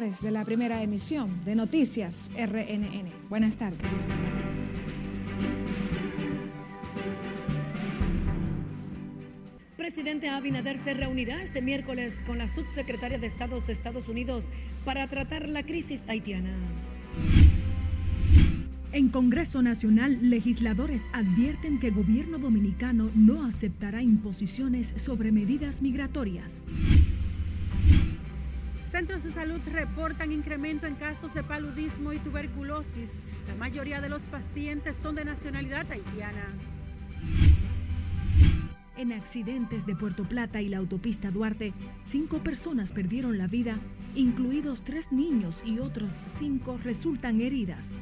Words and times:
titulares 0.00 0.22
de 0.22 0.30
la 0.30 0.44
primera 0.44 0.82
emisión 0.82 1.44
de 1.44 1.54
Noticias 1.54 2.30
RNN. 2.36 3.10
Buenas 3.28 3.56
tardes. 3.56 4.06
presidente 9.76 10.28
Abinader 10.28 10.78
se 10.78 10.94
reunirá 10.94 11.42
este 11.42 11.60
miércoles 11.60 12.20
con 12.26 12.38
la 12.38 12.48
subsecretaria 12.48 13.18
de 13.18 13.26
Estados 13.26 13.66
de 13.66 13.72
Estados 13.72 14.08
Unidos 14.08 14.48
para 14.84 15.06
tratar 15.08 15.48
la 15.48 15.64
crisis 15.64 16.02
haitiana. 16.08 16.54
En 18.92 19.08
Congreso 19.08 19.62
Nacional, 19.62 20.18
legisladores 20.22 21.02
advierten 21.12 21.78
que 21.78 21.88
el 21.88 21.94
gobierno 21.94 22.38
dominicano 22.38 23.10
no 23.14 23.44
aceptará 23.44 24.02
imposiciones 24.02 24.94
sobre 24.96 25.32
medidas 25.32 25.82
migratorias. 25.82 26.62
Centros 29.00 29.24
de 29.24 29.32
salud 29.32 29.60
reportan 29.72 30.30
incremento 30.30 30.86
en 30.86 30.94
casos 30.94 31.32
de 31.32 31.42
paludismo 31.42 32.12
y 32.12 32.18
tuberculosis. 32.18 33.08
La 33.48 33.54
mayoría 33.54 34.02
de 34.02 34.10
los 34.10 34.20
pacientes 34.24 34.94
son 35.02 35.14
de 35.14 35.24
nacionalidad 35.24 35.90
haitiana. 35.90 36.44
En 38.98 39.14
accidentes 39.14 39.86
de 39.86 39.96
Puerto 39.96 40.24
Plata 40.24 40.60
y 40.60 40.68
la 40.68 40.76
autopista 40.76 41.30
Duarte, 41.30 41.72
cinco 42.04 42.40
personas 42.40 42.92
perdieron 42.92 43.38
la 43.38 43.46
vida, 43.46 43.78
incluidos 44.14 44.84
tres 44.84 45.10
niños 45.12 45.62
y 45.64 45.78
otros 45.78 46.12
cinco 46.38 46.78
resultan 46.84 47.40
heridas. 47.40 47.92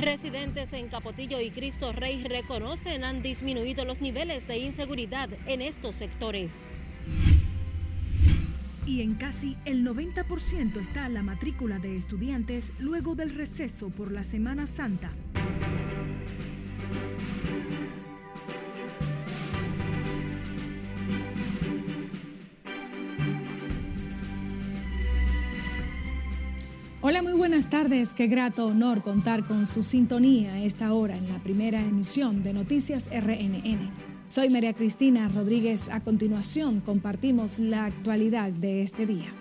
Residentes 0.00 0.72
en 0.72 0.88
Capotillo 0.88 1.38
y 1.42 1.50
Cristo 1.50 1.92
Rey 1.92 2.24
reconocen 2.24 3.04
han 3.04 3.20
disminuido 3.20 3.84
los 3.84 4.00
niveles 4.00 4.48
de 4.48 4.56
inseguridad 4.56 5.28
en 5.44 5.60
estos 5.60 5.96
sectores. 5.96 6.70
Y 8.86 9.02
en 9.02 9.16
casi 9.16 9.56
el 9.64 9.84
90% 9.84 10.80
está 10.80 11.08
la 11.08 11.22
matrícula 11.22 11.80
de 11.80 11.96
estudiantes 11.96 12.72
luego 12.78 13.16
del 13.16 13.30
receso 13.30 13.90
por 13.90 14.12
la 14.12 14.22
Semana 14.22 14.68
Santa. 14.68 15.10
Hola, 27.00 27.22
muy 27.22 27.32
buenas 27.34 27.68
tardes. 27.70 28.12
Qué 28.12 28.28
grato 28.28 28.66
honor 28.66 29.02
contar 29.02 29.44
con 29.44 29.66
su 29.66 29.82
sintonía 29.82 30.54
a 30.54 30.62
esta 30.62 30.92
hora 30.92 31.16
en 31.16 31.28
la 31.28 31.38
primera 31.40 31.80
emisión 31.80 32.42
de 32.42 32.52
Noticias 32.52 33.08
RNN. 33.10 34.15
Soy 34.28 34.50
María 34.50 34.74
Cristina 34.74 35.28
Rodríguez. 35.28 35.88
A 35.88 36.02
continuación 36.02 36.80
compartimos 36.80 37.60
la 37.60 37.84
actualidad 37.84 38.50
de 38.50 38.82
este 38.82 39.06
día. 39.06 39.32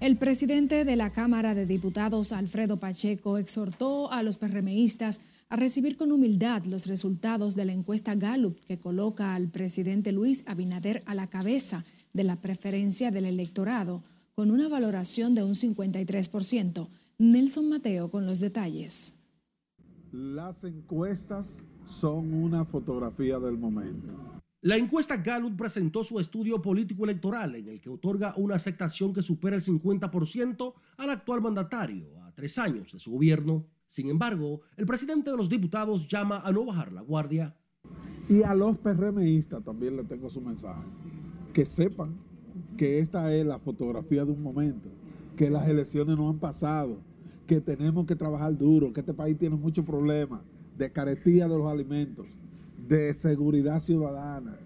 El 0.00 0.16
presidente 0.16 0.86
de 0.86 0.96
la 0.96 1.12
Cámara 1.12 1.54
de 1.54 1.66
Diputados, 1.66 2.32
Alfredo 2.32 2.78
Pacheco, 2.78 3.36
exhortó 3.36 4.10
a 4.10 4.22
los 4.22 4.38
PRMistas 4.38 5.20
a 5.50 5.56
recibir 5.56 5.98
con 5.98 6.12
humildad 6.12 6.64
los 6.64 6.86
resultados 6.86 7.54
de 7.54 7.66
la 7.66 7.72
encuesta 7.72 8.14
Gallup 8.14 8.58
que 8.66 8.78
coloca 8.78 9.34
al 9.34 9.48
presidente 9.48 10.12
Luis 10.12 10.44
Abinader 10.46 11.02
a 11.04 11.14
la 11.14 11.28
cabeza 11.28 11.84
de 12.14 12.24
la 12.24 12.36
preferencia 12.36 13.10
del 13.10 13.26
electorado 13.26 14.02
con 14.34 14.50
una 14.50 14.68
valoración 14.68 15.34
de 15.34 15.42
un 15.42 15.54
53%. 15.54 16.88
Nelson 17.18 17.68
Mateo 17.68 18.10
con 18.10 18.26
los 18.26 18.40
detalles. 18.40 19.14
Las 20.10 20.64
encuestas 20.64 21.58
son 21.86 22.32
una 22.32 22.64
fotografía 22.64 23.38
del 23.38 23.58
momento. 23.58 24.14
La 24.62 24.76
encuesta 24.76 25.18
Gallup 25.18 25.56
presentó 25.56 26.02
su 26.02 26.18
estudio 26.18 26.62
político 26.62 27.04
electoral 27.04 27.54
en 27.54 27.68
el 27.68 27.80
que 27.80 27.90
otorga 27.90 28.32
una 28.36 28.54
aceptación 28.54 29.12
que 29.12 29.20
supera 29.20 29.56
el 29.56 29.62
50% 29.62 30.74
al 30.96 31.10
actual 31.10 31.42
mandatario 31.42 32.06
a 32.22 32.32
tres 32.32 32.56
años 32.58 32.90
de 32.90 32.98
su 32.98 33.10
gobierno. 33.10 33.66
Sin 33.86 34.08
embargo, 34.08 34.62
el 34.76 34.86
presidente 34.86 35.30
de 35.30 35.36
los 35.36 35.50
diputados 35.50 36.08
llama 36.08 36.40
a 36.40 36.50
no 36.50 36.64
bajar 36.64 36.92
la 36.92 37.02
guardia. 37.02 37.54
Y 38.26 38.42
a 38.42 38.54
los 38.54 38.78
PRMistas 38.78 39.62
también 39.62 39.96
le 39.96 40.04
tengo 40.04 40.30
su 40.30 40.40
mensaje. 40.40 40.86
Que 41.52 41.66
sepan 41.66 42.16
que 42.78 43.00
esta 43.00 43.34
es 43.34 43.44
la 43.44 43.58
fotografía 43.58 44.24
de 44.24 44.32
un 44.32 44.42
momento, 44.42 44.88
que 45.36 45.50
las 45.50 45.68
elecciones 45.68 46.16
no 46.16 46.30
han 46.30 46.38
pasado, 46.38 47.02
que 47.46 47.60
tenemos 47.60 48.06
que 48.06 48.16
trabajar 48.16 48.56
duro, 48.56 48.94
que 48.94 49.00
este 49.00 49.12
país 49.12 49.36
tiene 49.36 49.56
muchos 49.56 49.84
problemas 49.84 50.40
de 50.76 50.92
carestía 50.92 51.48
de 51.48 51.58
los 51.58 51.70
alimentos, 51.70 52.26
de 52.88 53.14
seguridad 53.14 53.80
ciudadana, 53.80 54.56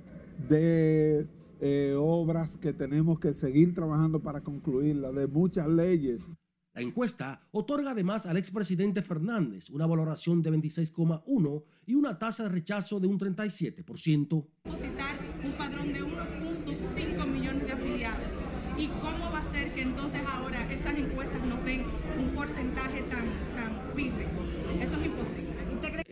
de 0.49 1.27
eh, 1.61 1.95
obras 1.97 2.57
que 2.57 2.73
tenemos 2.73 3.19
que 3.19 3.35
seguir 3.35 3.75
trabajando 3.75 4.21
para 4.21 4.41
concluirlas, 4.41 5.15
de 5.15 5.27
muchas 5.27 5.69
leyes. 5.69 6.31
La 6.75 6.83
encuesta 6.83 7.41
otorga 7.51 7.91
además 7.91 8.27
al 8.27 8.37
expresidente 8.37 9.03
Fernández 9.03 9.69
una 9.71 9.85
valoración 9.85 10.43
de 10.43 10.53
26,1 10.53 11.65
y 11.87 11.95
una 11.95 12.17
tasa 12.17 12.45
de 12.45 12.51
rechazo 12.51 13.01
de 13.01 13.09
un 13.09 13.19
37%. 13.19 14.47
Depositar 14.63 15.19
un 15.45 15.53
padrón 15.53 15.93
de 15.93 16.01
1.5 16.01 17.27
millones 17.27 17.67
de 17.67 17.73
afiliados. 17.73 18.39
¿Y 18.77 18.87
cómo 19.01 19.33
va 19.33 19.41
a 19.41 19.45
ser 19.45 19.75
que 19.75 19.83
entonces 19.83 20.21
ahora 20.25 20.73
esas 20.73 20.97
encuestas 20.97 21.45
nos 21.45 21.65
den 21.65 21.83
un 22.17 22.33
porcentaje 22.33 23.03
tan, 23.03 23.27
tan 23.57 23.95
pírrico? 23.97 24.39
Eso 24.81 24.95
es 25.01 25.07
imposible. 25.07 25.58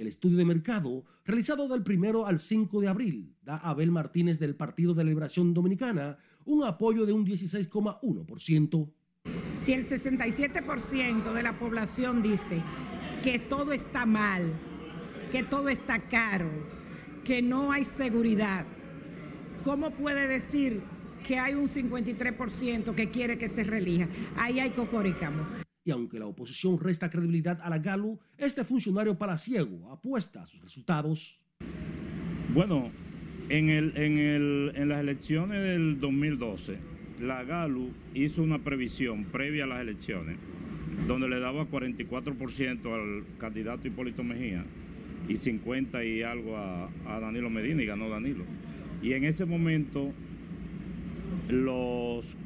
El 0.07 0.11
estudio 0.11 0.39
de 0.39 0.45
mercado, 0.45 1.03
realizado 1.25 1.67
del 1.67 1.83
primero 1.83 2.29
al 2.29 2.39
5 2.39 2.81
de 2.81 2.87
abril, 2.87 3.35
da 3.43 3.57
a 3.57 3.71
Abel 3.71 3.91
Martínez 3.91 4.39
del 4.39 4.55
Partido 4.55 4.95
de 4.95 5.03
Liberación 5.03 5.53
Dominicana 5.53 6.17
un 6.45 6.63
apoyo 6.63 7.07
de 7.07 7.13
un 7.13 7.27
16,1%. 7.27 8.89
Si 9.59 9.73
el 9.73 9.85
67% 9.85 11.33
de 11.33 11.43
la 11.43 11.59
población 11.59 12.23
dice 12.23 12.63
que 13.25 13.41
todo 13.41 13.73
está 13.73 14.07
mal, 14.07 14.53
que 15.33 15.43
todo 15.43 15.71
está 15.71 15.99
caro, 16.09 16.53
que 17.25 17.43
no 17.43 17.73
hay 17.73 17.85
seguridad, 17.85 18.65
¿cómo 19.65 19.91
puede 19.91 20.29
decir 20.29 20.85
que 21.27 21.41
hay 21.41 21.55
un 21.55 21.69
53% 21.69 22.95
que 22.95 23.11
quiere 23.11 23.39
que 23.39 23.49
se 23.49 23.65
relija? 23.65 24.07
Ahí 24.37 24.61
hay 24.61 24.71
cocoricamo. 24.71 25.66
Y 25.87 25.93
aunque 25.93 26.19
la 26.19 26.27
oposición 26.27 26.79
resta 26.79 27.09
credibilidad 27.09 27.61
a 27.63 27.71
la 27.71 27.79
GALU, 27.79 28.19
este 28.37 28.65
funcionario 28.65 29.17
palaciego 29.17 29.91
apuesta 29.91 30.43
a 30.43 30.47
sus 30.47 30.61
resultados. 30.61 31.41
Bueno, 32.53 32.91
en, 33.49 33.71
el, 33.71 33.97
en, 33.97 34.19
el, 34.19 34.73
en 34.75 34.89
las 34.89 35.01
elecciones 35.01 35.63
del 35.63 36.01
2012, 36.01 36.77
la 37.21 37.45
GALU 37.45 37.93
hizo 38.15 38.43
una 38.43 38.59
previsión 38.59 39.27
previa 39.27 39.65
a 39.65 39.69
las 39.69 39.81
elecciones 39.81 40.37
donde 41.07 41.29
le 41.29 41.39
daba 41.39 41.67
44% 41.67 42.93
al 42.93 43.25
candidato 43.39 43.87
Hipólito 43.87 44.25
Mejía 44.25 44.65
y 45.29 45.37
50 45.37 46.05
y 46.05 46.23
algo 46.23 46.57
a, 46.57 46.89
Danilo 47.21 47.51
Medina 47.51 47.83
y 47.83 47.87
ganó 47.87 48.09
Danilo. 48.09 48.45
Y 49.03 49.13
en 49.13 49.25
ese 49.25 49.45
momento 49.45 50.13
los 51.49 52.37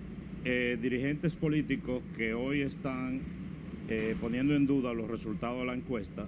eh, 0.44 0.78
dirigentes 0.80 1.36
políticos 1.36 2.02
que 2.16 2.32
hoy 2.32 2.62
están 2.62 3.20
eh, 3.88 4.16
poniendo 4.20 4.54
en 4.54 4.66
duda 4.66 4.94
los 4.94 5.08
resultados 5.08 5.60
de 5.60 5.66
la 5.66 5.74
encuesta 5.74 6.26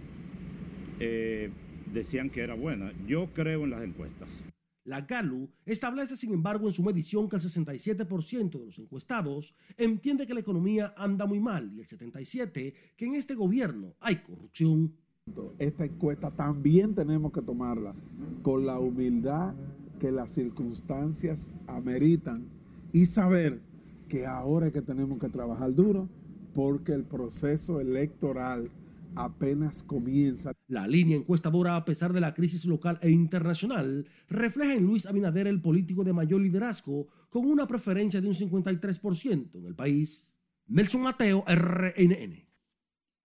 eh, 1.01 1.51
decían 1.93 2.31
que 2.31 2.43
era 2.43 2.55
buena. 2.55 2.93
Yo 3.07 3.33
creo 3.33 3.65
en 3.65 3.71
las 3.71 3.83
encuestas. 3.83 4.29
La 4.85 5.03
GALU 5.03 5.49
establece, 5.65 6.17
sin 6.17 6.35
embargo, 6.35 6.67
en 6.67 6.75
su 6.75 6.83
medición 6.83 7.29
que 7.29 7.37
el 7.37 7.43
67% 7.43 8.59
de 8.59 8.67
los 8.67 8.79
encuestados 8.79 9.55
entiende 9.77 10.27
que 10.27 10.35
la 10.35 10.41
economía 10.41 10.93
anda 10.97 11.25
muy 11.25 11.41
mal 11.41 11.73
y 11.73 11.81
el 11.81 11.87
77% 11.87 12.75
que 12.97 13.07
en 13.07 13.15
este 13.15 13.35
gobierno 13.35 13.95
hay 14.01 14.17
corrupción. 14.17 14.93
Esta 15.59 15.85
encuesta 15.85 16.31
también 16.33 16.95
tenemos 16.95 17.33
que 17.33 17.43
tomarla 17.43 17.95
con 18.43 18.67
la 18.67 18.79
humildad 18.79 19.55
que 20.01 20.11
las 20.11 20.33
circunstancias 20.33 21.53
ameritan 21.69 22.45
y 22.93 23.07
saber 23.07 23.61
que 24.13 24.27
ahora 24.27 24.67
es 24.67 24.75
que 24.75 24.83
tenemos 24.83 25.19
que 25.19 25.31
trabajar 25.31 25.75
duro 25.75 26.07
porque 26.53 26.93
el 26.93 27.03
proceso 27.03 27.81
electoral 27.81 28.71
apenas 29.15 29.83
comienza. 29.83 30.53
La 30.69 30.87
línea 30.87 31.17
encuestadora, 31.17 31.77
a 31.77 31.87
pesar 31.87 32.13
de 32.13 32.21
la 32.21 32.35
crisis 32.35 32.67
local 32.67 32.99
e 33.01 33.09
internacional, 33.09 34.07
refleja 34.29 34.75
en 34.75 34.85
Luis 34.85 35.07
Abinader 35.07 35.47
el 35.47 35.63
político 35.63 36.05
de 36.05 36.13
mayor 36.13 36.43
liderazgo, 36.43 37.07
con 37.31 37.47
una 37.47 37.67
preferencia 37.67 38.21
de 38.21 38.29
un 38.29 38.35
53% 38.35 39.55
en 39.55 39.65
el 39.65 39.75
país. 39.75 40.31
Nelson 40.67 41.01
Mateo, 41.01 41.43
RNN. 41.47 42.45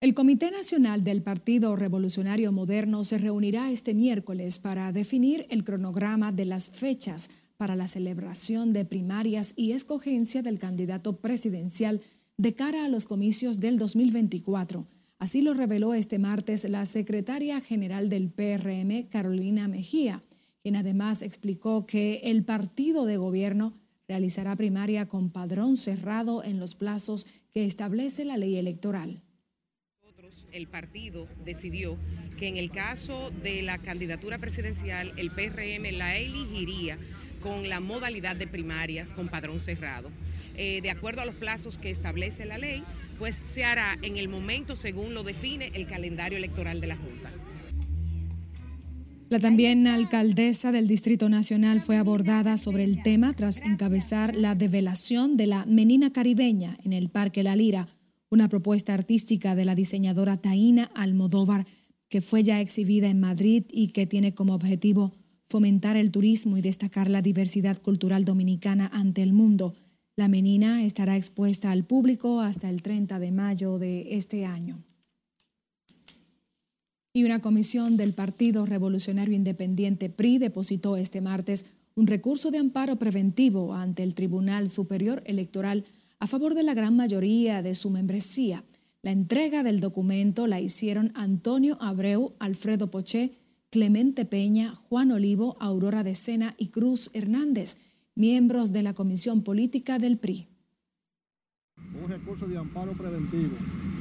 El 0.00 0.14
Comité 0.14 0.50
Nacional 0.50 1.04
del 1.04 1.22
Partido 1.22 1.76
Revolucionario 1.76 2.50
Moderno 2.50 3.04
se 3.04 3.18
reunirá 3.18 3.70
este 3.70 3.92
miércoles 3.92 4.58
para 4.58 4.90
definir 4.92 5.44
el 5.50 5.64
cronograma 5.64 6.32
de 6.32 6.46
las 6.46 6.70
fechas 6.70 7.28
para 7.58 7.76
la 7.76 7.88
celebración 7.88 8.72
de 8.72 8.86
primarias 8.86 9.52
y 9.54 9.72
escogencia 9.72 10.40
del 10.40 10.58
candidato 10.58 11.18
presidencial 11.18 12.00
de 12.38 12.54
cara 12.54 12.86
a 12.86 12.88
los 12.88 13.04
comicios 13.04 13.60
del 13.60 13.76
2024 13.76 14.86
Así 15.18 15.42
lo 15.42 15.52
reveló 15.52 15.94
este 15.94 16.20
martes 16.20 16.64
la 16.64 16.86
secretaria 16.86 17.60
general 17.60 18.08
del 18.08 18.30
PRM, 18.30 19.08
Carolina 19.08 19.66
Mejía, 19.66 20.22
quien 20.62 20.76
además 20.76 21.22
explicó 21.22 21.86
que 21.86 22.20
el 22.24 22.44
partido 22.44 23.04
de 23.04 23.16
gobierno 23.16 23.74
realizará 24.06 24.54
primaria 24.54 25.08
con 25.08 25.30
padrón 25.30 25.76
cerrado 25.76 26.44
en 26.44 26.60
los 26.60 26.76
plazos 26.76 27.26
que 27.52 27.64
establece 27.64 28.24
la 28.24 28.36
ley 28.36 28.56
electoral. 28.56 29.22
El 30.52 30.68
partido 30.68 31.26
decidió 31.44 31.98
que 32.38 32.46
en 32.46 32.56
el 32.56 32.70
caso 32.70 33.30
de 33.42 33.62
la 33.62 33.78
candidatura 33.78 34.38
presidencial, 34.38 35.12
el 35.16 35.32
PRM 35.32 35.96
la 35.96 36.16
elegiría 36.16 36.98
con 37.40 37.68
la 37.68 37.80
modalidad 37.80 38.36
de 38.36 38.46
primarias 38.46 39.12
con 39.12 39.28
padrón 39.28 39.60
cerrado. 39.60 40.10
Eh, 40.56 40.80
de 40.80 40.90
acuerdo 40.90 41.22
a 41.22 41.24
los 41.24 41.34
plazos 41.34 41.78
que 41.78 41.90
establece 41.90 42.44
la 42.44 42.58
ley, 42.58 42.82
pues 43.18 43.36
se 43.36 43.64
hará 43.64 43.98
en 44.02 44.16
el 44.16 44.28
momento 44.28 44.76
según 44.76 45.14
lo 45.14 45.22
define 45.22 45.70
el 45.74 45.86
calendario 45.86 46.38
electoral 46.38 46.80
de 46.80 46.86
la 46.86 46.96
Junta. 46.96 47.30
La 49.28 49.38
también 49.38 49.86
alcaldesa 49.86 50.72
del 50.72 50.86
Distrito 50.86 51.28
Nacional 51.28 51.80
fue 51.80 51.98
abordada 51.98 52.56
sobre 52.56 52.84
el 52.84 53.02
tema 53.02 53.34
tras 53.34 53.60
encabezar 53.60 54.34
la 54.34 54.54
develación 54.54 55.36
de 55.36 55.46
la 55.46 55.66
Menina 55.66 56.12
Caribeña 56.12 56.78
en 56.82 56.94
el 56.94 57.10
Parque 57.10 57.42
La 57.42 57.54
Lira, 57.54 57.88
una 58.30 58.48
propuesta 58.48 58.94
artística 58.94 59.54
de 59.54 59.66
la 59.66 59.74
diseñadora 59.74 60.38
Taina 60.38 60.90
Almodóvar 60.94 61.66
que 62.08 62.22
fue 62.22 62.42
ya 62.42 62.60
exhibida 62.60 63.08
en 63.08 63.20
Madrid 63.20 63.64
y 63.70 63.88
que 63.88 64.06
tiene 64.06 64.34
como 64.34 64.54
objetivo 64.54 65.12
fomentar 65.48 65.96
el 65.96 66.10
turismo 66.10 66.56
y 66.56 66.60
destacar 66.60 67.08
la 67.08 67.22
diversidad 67.22 67.80
cultural 67.80 68.24
dominicana 68.24 68.90
ante 68.92 69.22
el 69.22 69.32
mundo. 69.32 69.74
La 70.16 70.28
menina 70.28 70.84
estará 70.84 71.16
expuesta 71.16 71.70
al 71.70 71.84
público 71.84 72.40
hasta 72.40 72.68
el 72.68 72.82
30 72.82 73.18
de 73.18 73.32
mayo 73.32 73.78
de 73.78 74.14
este 74.14 74.44
año. 74.44 74.84
Y 77.14 77.24
una 77.24 77.40
comisión 77.40 77.96
del 77.96 78.14
Partido 78.14 78.66
Revolucionario 78.66 79.34
Independiente 79.34 80.10
PRI 80.10 80.38
depositó 80.38 80.96
este 80.96 81.20
martes 81.20 81.64
un 81.94 82.06
recurso 82.06 82.50
de 82.50 82.58
amparo 82.58 82.96
preventivo 82.96 83.74
ante 83.74 84.02
el 84.04 84.14
Tribunal 84.14 84.68
Superior 84.68 85.22
Electoral 85.24 85.84
a 86.20 86.26
favor 86.26 86.54
de 86.54 86.62
la 86.62 86.74
gran 86.74 86.94
mayoría 86.94 87.62
de 87.62 87.74
su 87.74 87.90
membresía. 87.90 88.64
La 89.02 89.10
entrega 89.10 89.62
del 89.62 89.80
documento 89.80 90.46
la 90.46 90.60
hicieron 90.60 91.12
Antonio 91.14 91.78
Abreu, 91.80 92.34
Alfredo 92.38 92.90
Poché, 92.90 93.32
Clemente 93.70 94.24
Peña, 94.24 94.74
Juan 94.74 95.12
Olivo, 95.12 95.58
Aurora 95.60 96.02
de 96.02 96.14
Sena 96.14 96.54
y 96.56 96.68
Cruz 96.68 97.10
Hernández, 97.12 97.76
miembros 98.14 98.72
de 98.72 98.82
la 98.82 98.94
Comisión 98.94 99.42
Política 99.42 99.98
del 99.98 100.16
PRI. 100.16 100.48
Un 102.02 102.08
recurso 102.08 102.46
de 102.46 102.56
amparo 102.56 102.92
preventivo 102.92 103.56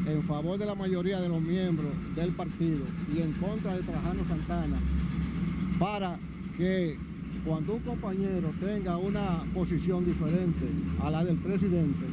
en 0.07 0.23
favor 0.23 0.57
de 0.57 0.65
la 0.65 0.73
mayoría 0.73 1.19
de 1.19 1.27
los 1.27 1.41
miembros 1.41 1.91
del 2.15 2.31
partido 2.31 2.85
y 3.13 3.21
en 3.21 3.33
contra 3.33 3.75
de 3.75 3.83
Trajano 3.83 4.25
Santana 4.25 4.79
para 5.77 6.17
que 6.55 6.97
cuando 7.45 7.73
un 7.73 7.81
compañero 7.81 8.53
tenga 8.61 8.95
una 8.95 9.43
posición 9.53 10.05
diferente 10.05 10.65
a 11.01 11.11
la 11.11 11.25
del 11.25 11.37
presidente, 11.39 12.05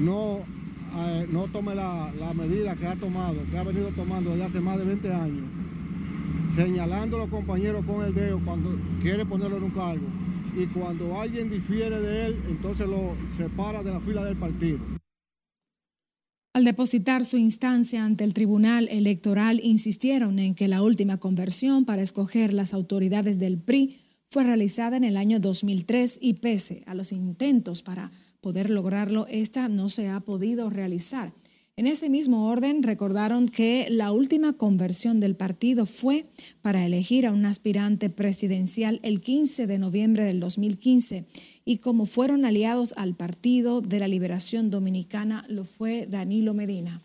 no, 0.00 0.40
eh, 0.96 1.28
no 1.30 1.46
tome 1.46 1.76
la, 1.76 2.12
la 2.18 2.34
medida 2.34 2.74
que 2.74 2.86
ha 2.88 2.96
tomado, 2.96 3.36
que 3.48 3.56
ha 3.56 3.62
venido 3.62 3.90
tomando 3.90 4.30
desde 4.30 4.44
hace 4.44 4.60
más 4.60 4.76
de 4.78 4.84
20 4.84 5.12
años 5.14 5.57
señalando 6.54 7.16
a 7.16 7.20
los 7.20 7.28
compañeros 7.28 7.84
con 7.84 8.04
el 8.04 8.14
dedo 8.14 8.40
cuando 8.44 8.78
quiere 9.02 9.24
ponerlo 9.24 9.56
en 9.58 9.64
un 9.64 9.70
cargo 9.70 10.06
y 10.56 10.66
cuando 10.66 11.20
alguien 11.20 11.50
difiere 11.50 12.00
de 12.00 12.26
él, 12.26 12.42
entonces 12.48 12.86
lo 12.86 13.14
separa 13.36 13.82
de 13.82 13.92
la 13.92 14.00
fila 14.00 14.24
del 14.24 14.36
partido. 14.36 14.78
Al 16.54 16.64
depositar 16.64 17.24
su 17.24 17.36
instancia 17.36 18.04
ante 18.04 18.24
el 18.24 18.34
Tribunal 18.34 18.88
Electoral, 18.88 19.60
insistieron 19.62 20.38
en 20.40 20.54
que 20.54 20.66
la 20.66 20.82
última 20.82 21.18
conversión 21.18 21.84
para 21.84 22.02
escoger 22.02 22.52
las 22.52 22.74
autoridades 22.74 23.38
del 23.38 23.58
PRI 23.58 24.00
fue 24.26 24.44
realizada 24.44 24.96
en 24.96 25.04
el 25.04 25.16
año 25.16 25.38
2003 25.38 26.18
y 26.20 26.34
pese 26.34 26.82
a 26.86 26.94
los 26.94 27.12
intentos 27.12 27.82
para 27.82 28.10
poder 28.40 28.70
lograrlo, 28.70 29.26
esta 29.28 29.68
no 29.68 29.88
se 29.88 30.08
ha 30.08 30.20
podido 30.20 30.68
realizar. 30.70 31.32
En 31.78 31.86
ese 31.86 32.10
mismo 32.10 32.48
orden, 32.48 32.82
recordaron 32.82 33.46
que 33.46 33.86
la 33.88 34.10
última 34.10 34.54
conversión 34.54 35.20
del 35.20 35.36
partido 35.36 35.86
fue 35.86 36.26
para 36.60 36.84
elegir 36.84 37.24
a 37.24 37.30
un 37.30 37.46
aspirante 37.46 38.10
presidencial 38.10 38.98
el 39.04 39.20
15 39.20 39.68
de 39.68 39.78
noviembre 39.78 40.24
del 40.24 40.40
2015 40.40 41.26
y 41.64 41.78
como 41.78 42.06
fueron 42.06 42.44
aliados 42.44 42.94
al 42.96 43.14
Partido 43.14 43.80
de 43.80 44.00
la 44.00 44.08
Liberación 44.08 44.70
Dominicana, 44.70 45.46
lo 45.48 45.62
fue 45.62 46.08
Danilo 46.10 46.52
Medina. 46.52 47.00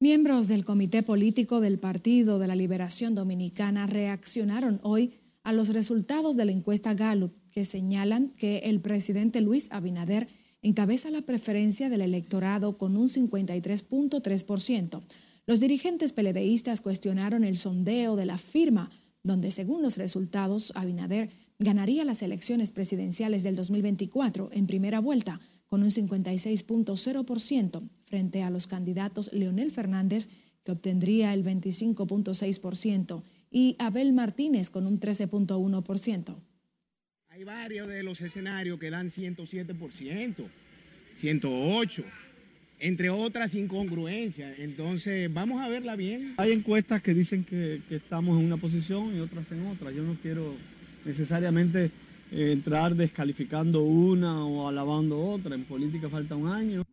Miembros 0.00 0.48
del 0.48 0.64
Comité 0.64 1.04
Político 1.04 1.60
del 1.60 1.78
Partido 1.78 2.40
de 2.40 2.48
la 2.48 2.56
Liberación 2.56 3.14
Dominicana 3.14 3.86
reaccionaron 3.86 4.80
hoy 4.82 5.12
a 5.44 5.52
los 5.52 5.68
resultados 5.68 6.36
de 6.36 6.46
la 6.46 6.50
encuesta 6.50 6.92
Gallup 6.92 7.36
que 7.52 7.64
señalan 7.64 8.30
que 8.30 8.58
el 8.64 8.80
presidente 8.80 9.40
Luis 9.40 9.68
Abinader 9.70 10.26
encabeza 10.66 11.10
la 11.10 11.22
preferencia 11.22 11.88
del 11.88 12.00
electorado 12.00 12.76
con 12.76 12.96
un 12.96 13.06
53.3%. 13.06 15.02
Los 15.46 15.60
dirigentes 15.60 16.12
peledeístas 16.12 16.80
cuestionaron 16.80 17.44
el 17.44 17.56
sondeo 17.56 18.16
de 18.16 18.26
la 18.26 18.36
firma, 18.36 18.90
donde 19.22 19.52
según 19.52 19.80
los 19.80 19.96
resultados 19.96 20.72
Abinader 20.74 21.30
ganaría 21.60 22.04
las 22.04 22.20
elecciones 22.20 22.72
presidenciales 22.72 23.44
del 23.44 23.54
2024 23.54 24.50
en 24.52 24.66
primera 24.66 24.98
vuelta 24.98 25.38
con 25.68 25.84
un 25.84 25.90
56.0% 25.90 27.88
frente 28.02 28.42
a 28.42 28.50
los 28.50 28.66
candidatos 28.66 29.32
Leonel 29.32 29.70
Fernández, 29.70 30.28
que 30.64 30.72
obtendría 30.72 31.32
el 31.32 31.44
25.6%, 31.44 33.22
y 33.52 33.76
Abel 33.78 34.12
Martínez 34.12 34.70
con 34.70 34.88
un 34.88 34.98
13.1%. 34.98 36.34
Hay 37.36 37.44
varios 37.44 37.86
de 37.86 38.02
los 38.02 38.18
escenarios 38.22 38.80
que 38.80 38.88
dan 38.88 39.10
107%, 39.10 40.48
108%, 41.20 42.04
entre 42.78 43.10
otras 43.10 43.54
incongruencias. 43.54 44.58
Entonces, 44.58 45.30
vamos 45.30 45.60
a 45.60 45.68
verla 45.68 45.96
bien. 45.96 46.32
Hay 46.38 46.52
encuestas 46.52 47.02
que 47.02 47.12
dicen 47.12 47.44
que, 47.44 47.82
estamos 47.90 48.40
en 48.40 48.46
una 48.46 48.56
posición 48.56 49.14
y 49.14 49.20
otras 49.20 49.52
en 49.52 49.66
otra. 49.66 49.90
Yo 49.90 50.02
no 50.02 50.16
quiero 50.22 50.54
necesariamente 51.04 51.90
eh, 52.32 52.52
entrar 52.52 52.94
descalificando 52.94 53.82
una 53.82 54.42
o 54.42 54.66
alabando 54.66 55.20
otra. 55.20 55.54
En 55.54 55.64
política 55.64 56.08
falta 56.08 56.36
un 56.36 56.48
año. 56.48 56.85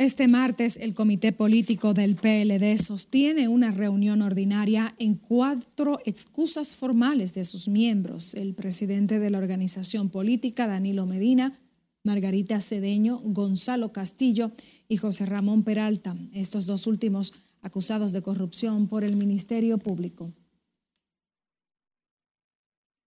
Este 0.00 0.28
martes, 0.28 0.78
el 0.78 0.94
Comité 0.94 1.30
Político 1.30 1.92
del 1.92 2.16
PLD 2.16 2.78
sostiene 2.82 3.48
una 3.48 3.70
reunión 3.70 4.22
ordinaria 4.22 4.94
en 4.96 5.14
cuatro 5.14 6.00
excusas 6.06 6.74
formales 6.74 7.34
de 7.34 7.44
sus 7.44 7.68
miembros, 7.68 8.32
el 8.32 8.54
presidente 8.54 9.18
de 9.18 9.28
la 9.28 9.36
organización 9.36 10.08
política, 10.08 10.66
Danilo 10.66 11.04
Medina, 11.04 11.60
Margarita 12.02 12.62
Cedeño, 12.62 13.20
Gonzalo 13.22 13.92
Castillo 13.92 14.52
y 14.88 14.96
José 14.96 15.26
Ramón 15.26 15.64
Peralta, 15.64 16.16
estos 16.32 16.64
dos 16.64 16.86
últimos 16.86 17.34
acusados 17.60 18.12
de 18.12 18.22
corrupción 18.22 18.88
por 18.88 19.04
el 19.04 19.16
Ministerio 19.16 19.76
Público. 19.76 20.32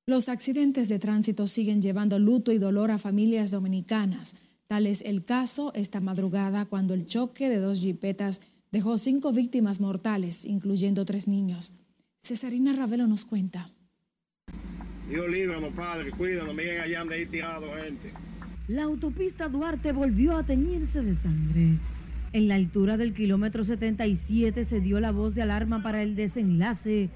Los 0.05 0.29
accidentes 0.29 0.89
de 0.89 1.00
tránsito 1.00 1.47
siguen 1.47 1.81
llevando 1.81 2.19
luto 2.19 2.51
y 2.51 2.59
dolor 2.59 2.91
a 2.91 3.00
familias 3.00 3.50
dominicanas. 3.50 4.35
Tal 4.74 4.88
es 4.88 5.03
el 5.03 5.24
caso 5.24 5.72
esta 5.75 6.01
madrugada 6.01 6.65
cuando 6.65 6.96
el 6.96 7.06
choque 7.06 7.48
de 7.48 7.58
dos 7.58 7.80
jipetas 7.80 8.42
dejó 8.72 8.98
cinco 8.98 9.32
víctimas 9.32 9.80
mortales, 9.80 10.46
incluyendo 10.46 11.06
tres 11.06 11.27
niños. 11.27 11.74
Cesarina 12.20 12.74
Ravelo 12.74 13.06
nos 13.06 13.24
cuenta. 13.24 13.70
Dios 15.08 15.30
líbranos, 15.30 15.75
Padre, 15.75 16.10
cuídanos, 16.10 16.56
miren 16.56 16.82
allá 16.82 17.01
donde 17.01 17.18
hay 17.18 17.27
tirado 17.27 17.68
gente. 17.84 18.13
La 18.68 18.86
autopista 18.86 19.48
Duarte 19.48 19.92
volvió 19.92 20.36
a 20.36 20.44
teñirse 20.44 21.03
de 21.03 21.15
sangre. 21.18 21.77
En 22.32 22.48
la 22.48 22.56
altura 22.56 22.98
del 22.98 23.13
kilómetro 23.13 23.63
77 23.63 24.65
se 24.65 24.82
dio 24.82 25.00
la 25.00 25.12
voz 25.12 25.36
de 25.36 25.44
alarma 25.44 25.84
para 25.84 26.01
el 26.01 26.15
desenlace. 26.15 27.12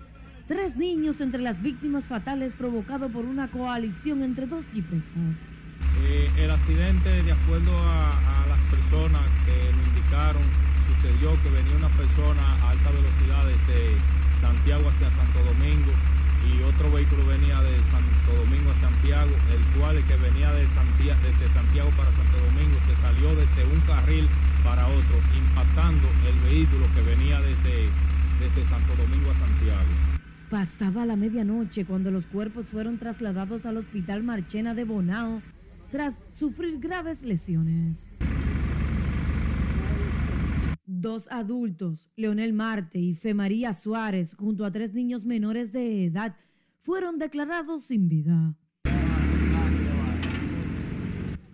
Tres 0.46 0.78
niños 0.78 1.22
entre 1.22 1.42
las 1.42 1.60
víctimas 1.64 2.06
fatales 2.06 2.54
provocado 2.54 3.10
por 3.10 3.26
una 3.26 3.50
coalición 3.50 4.22
entre 4.22 4.46
dos 4.46 4.68
jipetas. 4.68 5.58
Eh, 6.04 6.30
el 6.38 6.52
accidente, 6.52 7.24
de 7.24 7.32
acuerdo 7.32 7.74
a, 7.74 8.46
las 8.48 8.60
personas 8.70 9.24
que 9.46 9.56
me 9.74 9.84
indicaron, 9.90 10.44
sucedió 10.86 11.34
que 11.42 11.50
venía 11.50 11.76
una 11.76 11.90
persona 11.90 12.42
a 12.62 12.70
alta 12.70 12.92
velocidad 12.92 13.44
desde 13.46 13.98
Santiago 14.40 14.90
hacia 14.90 15.10
Santo 15.12 15.40
Domingo 15.44 15.92
y 16.46 16.64
otro 16.64 16.92
vehículo 16.92 17.26
venía 17.26 17.60
de 17.62 17.76
Santo 17.90 18.30
Domingo 18.38 18.72
a 18.72 18.80
Santiago, 18.80 19.32
el 19.52 19.64
cual 19.80 19.98
el 19.98 20.04
que 20.06 20.16
venía 20.18 20.52
de 20.54 20.68
Santiago, 20.70 21.20
desde 21.24 21.54
Santiago 21.54 21.90
para 21.98 22.12
Santo 22.14 22.38
Domingo 22.46 22.78
se 22.86 22.96
salió 23.02 23.36
desde 23.36 23.66
un 23.66 23.82
carril 23.82 24.28
para 24.64 24.88
otro, 24.88 25.18
impactando 25.36 26.08
el 26.30 26.38
vehículo 26.46 26.86
que 26.94 27.02
venía 27.02 27.42
desde, 27.42 27.90
desde 28.40 28.70
Santo 28.70 28.94
Domingo 28.96 29.32
a 29.32 29.40
Santiago. 29.40 29.92
Pasaba 30.50 31.06
la 31.06 31.16
medianoche 31.16 31.86
cuando 31.86 32.12
los 32.12 32.28
cuerpos 32.28 32.68
fueron 32.68 32.98
trasladados 32.98 33.66
al 33.66 33.78
Hospital 33.78 34.24
Marchena 34.24 34.74
de 34.74 34.86
Bonao 34.86 35.42
tras 35.90 36.22
sufrir 36.30 36.80
graves 36.80 37.24
lesiones. 37.24 38.08
Dos 40.86 41.28
adultos, 41.32 42.10
Leonel 42.16 42.54
Marte 42.54 43.00
y 43.00 43.14
Fe 43.14 43.34
María 43.34 43.74
Suárez, 43.74 44.36
junto 44.36 44.66
a 44.66 44.72
tres 44.72 44.94
niños 44.94 45.26
menores 45.26 45.72
de 45.72 46.06
edad, 46.06 46.36
fueron 46.82 47.20
declarados 47.20 47.84
sin 47.84 48.08
vida. 48.08 48.56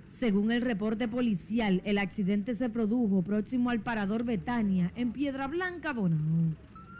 Según 0.08 0.52
el 0.52 0.62
reporte 0.62 1.08
policial, 1.08 1.82
el 1.86 1.98
accidente 1.98 2.54
se 2.54 2.70
produjo 2.70 3.24
próximo 3.24 3.72
al 3.72 3.82
parador 3.82 4.24
Betania, 4.24 4.94
en 4.96 5.12
Piedra 5.12 5.48
Blanca, 5.48 5.92
Bonao. 5.92 6.56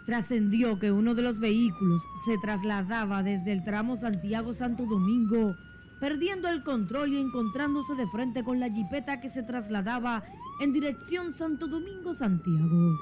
Trascendió 0.08 0.80
que 0.80 0.92
uno 0.92 1.14
de 1.14 1.22
los 1.22 1.40
vehículos 1.40 2.02
se 2.26 2.38
trasladaba 2.40 3.22
desde 3.22 3.54
el 3.54 3.64
tramo 3.64 3.96
Santiago-Santo 3.96 4.86
Domingo, 4.86 5.56
perdiendo 6.04 6.50
el 6.50 6.64
control 6.64 7.14
y 7.14 7.18
encontrándose 7.18 7.96
de 7.96 8.06
frente 8.08 8.44
con 8.44 8.60
la 8.60 8.70
jipeta 8.70 9.22
que 9.22 9.30
se 9.30 9.42
trasladaba 9.42 10.26
en 10.60 10.74
dirección 10.74 11.32
Santo 11.32 11.70
Domingo-Santiago. 11.70 12.98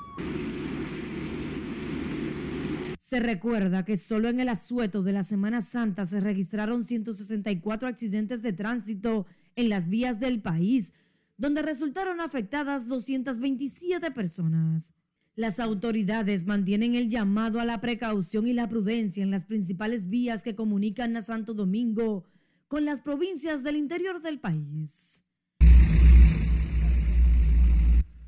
Se 2.99 3.19
recuerda 3.19 3.85
que 3.85 3.97
solo 3.97 4.29
en 4.29 4.39
el 4.39 4.49
asueto 4.49 5.01
de 5.01 5.13
la 5.13 5.23
Semana 5.23 5.63
Santa 5.63 6.05
se 6.05 6.19
registraron 6.19 6.83
164 6.83 7.87
accidentes 7.87 8.43
de 8.43 8.53
tránsito 8.53 9.25
en 9.55 9.69
las 9.69 9.87
vías 9.87 10.19
del 10.19 10.39
país, 10.39 10.93
donde 11.37 11.63
resultaron 11.63 12.21
afectadas 12.21 12.87
227 12.87 14.11
personas. 14.11 14.93
Las 15.33 15.59
autoridades 15.59 16.45
mantienen 16.45 16.93
el 16.93 17.09
llamado 17.09 17.59
a 17.59 17.65
la 17.65 17.81
precaución 17.81 18.45
y 18.45 18.53
la 18.53 18.69
prudencia 18.69 19.23
en 19.23 19.31
las 19.31 19.45
principales 19.45 20.07
vías 20.07 20.43
que 20.43 20.53
comunican 20.53 21.17
a 21.17 21.23
Santo 21.23 21.55
Domingo 21.55 22.27
con 22.71 22.85
las 22.85 23.01
provincias 23.01 23.63
del 23.63 23.75
interior 23.75 24.21
del 24.21 24.39
país. 24.39 25.21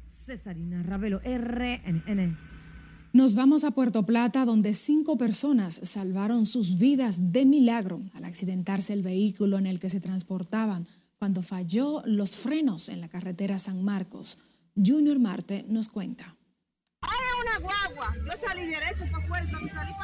Cesarina 0.04 0.84
Ravelo, 0.84 1.22
RNN. 1.24 2.38
Nos 3.14 3.36
vamos 3.36 3.64
a 3.64 3.72
Puerto 3.72 4.06
Plata, 4.06 4.44
donde 4.44 4.74
cinco 4.74 5.18
personas 5.18 5.80
salvaron 5.84 6.46
sus 6.46 6.78
vidas 6.78 7.32
de 7.32 7.46
milagro 7.46 8.02
al 8.14 8.26
accidentarse 8.26 8.92
el 8.92 9.02
vehículo 9.02 9.58
en 9.58 9.66
el 9.66 9.80
que 9.80 9.90
se 9.90 10.02
transportaban 10.02 10.90
cuando 11.18 11.42
falló 11.42 12.02
los 12.06 12.36
frenos 12.36 12.90
en 12.90 13.00
la 13.00 13.08
carretera 13.08 13.58
San 13.60 13.82
Marcos. 13.82 14.40
Junior 14.76 15.20
Marte 15.20 15.64
nos 15.70 15.88
cuenta. 15.88 16.36
una 17.02 17.60
guagua. 17.60 18.14
Yo 18.26 18.46
salí 18.46 18.66
derecho 18.66 19.06
para 19.10 19.24
afuera, 19.24 19.46
salí 19.46 19.92
para 19.94 20.03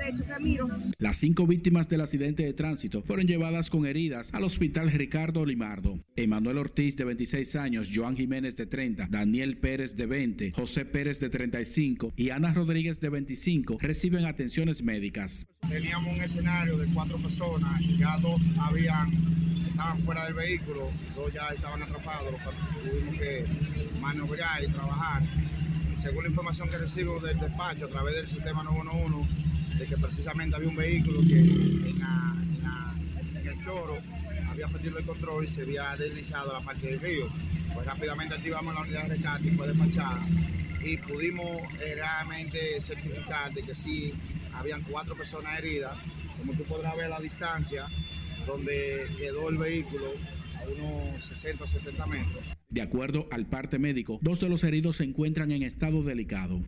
derecho, 0.00 0.24
que 0.26 0.42
miro. 0.42 0.66
Las 0.98 1.16
cinco 1.16 1.46
víctimas 1.46 1.88
del 1.88 2.00
accidente 2.00 2.42
de 2.42 2.52
tránsito 2.52 3.02
fueron 3.02 3.26
llevadas 3.26 3.70
con 3.70 3.86
heridas 3.86 4.30
al 4.32 4.44
hospital 4.44 4.90
Ricardo 4.90 5.44
Limardo. 5.44 5.98
Emanuel 6.16 6.58
Ortiz, 6.58 6.96
de 6.96 7.04
26 7.04 7.56
años, 7.56 7.90
Joan 7.94 8.16
Jiménez, 8.16 8.56
de 8.56 8.66
30, 8.66 9.08
Daniel 9.10 9.58
Pérez, 9.58 9.96
de 9.96 10.06
20, 10.06 10.52
José 10.52 10.84
Pérez, 10.84 11.20
de 11.20 11.30
35 11.30 12.12
y 12.16 12.30
Ana 12.30 12.52
Rodríguez, 12.52 13.00
de 13.00 13.08
25, 13.08 13.78
reciben 13.80 14.26
atenciones 14.26 14.82
médicas. 14.82 15.46
Teníamos 15.68 16.16
un 16.16 16.22
escenario 16.22 16.76
de 16.78 16.86
cuatro 16.92 17.18
personas 17.18 17.80
y 17.82 17.98
ya 17.98 18.18
dos 18.18 18.40
habían 18.58 19.10
estaban 19.70 20.02
fuera 20.02 20.24
del 20.24 20.34
vehículo, 20.34 20.90
dos 21.14 21.32
ya 21.32 21.48
estaban 21.54 21.82
atrapados, 21.82 22.32
los 22.32 22.40
tuvimos 22.82 23.14
que 23.16 23.46
maniobrar 23.98 24.62
y 24.62 24.68
trabajar 24.68 25.22
según 26.02 26.24
la 26.24 26.28
información 26.30 26.68
que 26.68 26.78
recibo 26.78 27.20
del 27.20 27.38
despacho 27.38 27.86
a 27.86 27.88
través 27.88 28.14
del 28.14 28.28
sistema 28.28 28.62
911, 28.62 29.49
de 29.80 29.86
que 29.86 29.96
precisamente 29.96 30.54
había 30.54 30.68
un 30.68 30.76
vehículo 30.76 31.20
que 31.22 31.38
en, 31.38 32.02
el 33.46 33.64
choro 33.64 33.96
había 34.50 34.68
perdido 34.68 34.98
el 34.98 35.06
control 35.06 35.44
y 35.46 35.48
se 35.48 35.62
había 35.62 35.96
deslizado 35.96 36.54
a 36.54 36.60
la 36.60 36.64
parte 36.64 36.86
del 36.86 37.00
río. 37.00 37.28
Pues 37.72 37.86
rápidamente 37.86 38.34
activamos 38.34 38.74
la 38.74 38.82
unidad 38.82 39.04
de 39.04 39.08
rescate 39.14 39.48
y 39.48 39.50
fue 39.52 39.68
despachada 39.68 40.20
y 40.84 40.98
pudimos 40.98 41.62
eh, 41.80 41.94
realmente 41.94 42.80
certificar 42.82 43.54
de 43.54 43.62
que 43.62 43.74
sí 43.74 44.12
habían 44.52 44.82
cuatro 44.82 45.16
personas 45.16 45.58
heridas, 45.58 45.96
como 46.36 46.52
tú 46.52 46.64
podrás 46.64 46.94
ver 46.96 47.06
a 47.06 47.08
la 47.08 47.20
distancia 47.20 47.86
donde 48.46 49.06
quedó 49.16 49.48
el 49.48 49.56
vehículo 49.56 50.12
a 50.58 50.62
unos 50.64 51.24
60 51.24 51.64
o 51.64 51.68
70 51.68 52.06
metros. 52.06 52.54
De 52.68 52.82
acuerdo 52.82 53.28
al 53.30 53.46
parte 53.46 53.78
médico, 53.78 54.18
dos 54.20 54.40
de 54.40 54.50
los 54.50 54.62
heridos 54.62 54.96
se 54.96 55.04
encuentran 55.04 55.50
en 55.52 55.62
estado 55.62 56.02
delicado. 56.02 56.60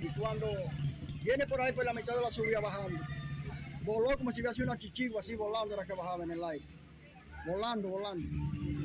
Y 0.00 0.18
cuando 0.18 0.46
viene 1.22 1.46
por 1.46 1.60
ahí 1.60 1.72
por 1.72 1.84
la 1.84 1.92
mitad 1.92 2.14
de 2.14 2.22
la 2.22 2.30
subida 2.30 2.60
bajando, 2.60 2.98
voló 3.84 4.16
como 4.16 4.30
si 4.32 4.40
hubiese 4.40 4.62
una 4.62 4.78
chichigua 4.78 5.20
así 5.20 5.34
volando 5.34 5.74
era 5.74 5.84
que 5.84 5.92
bajaba 5.92 6.24
en 6.24 6.30
el 6.30 6.44
aire. 6.44 6.64
Volando, 7.46 7.88
volando. 7.88 8.28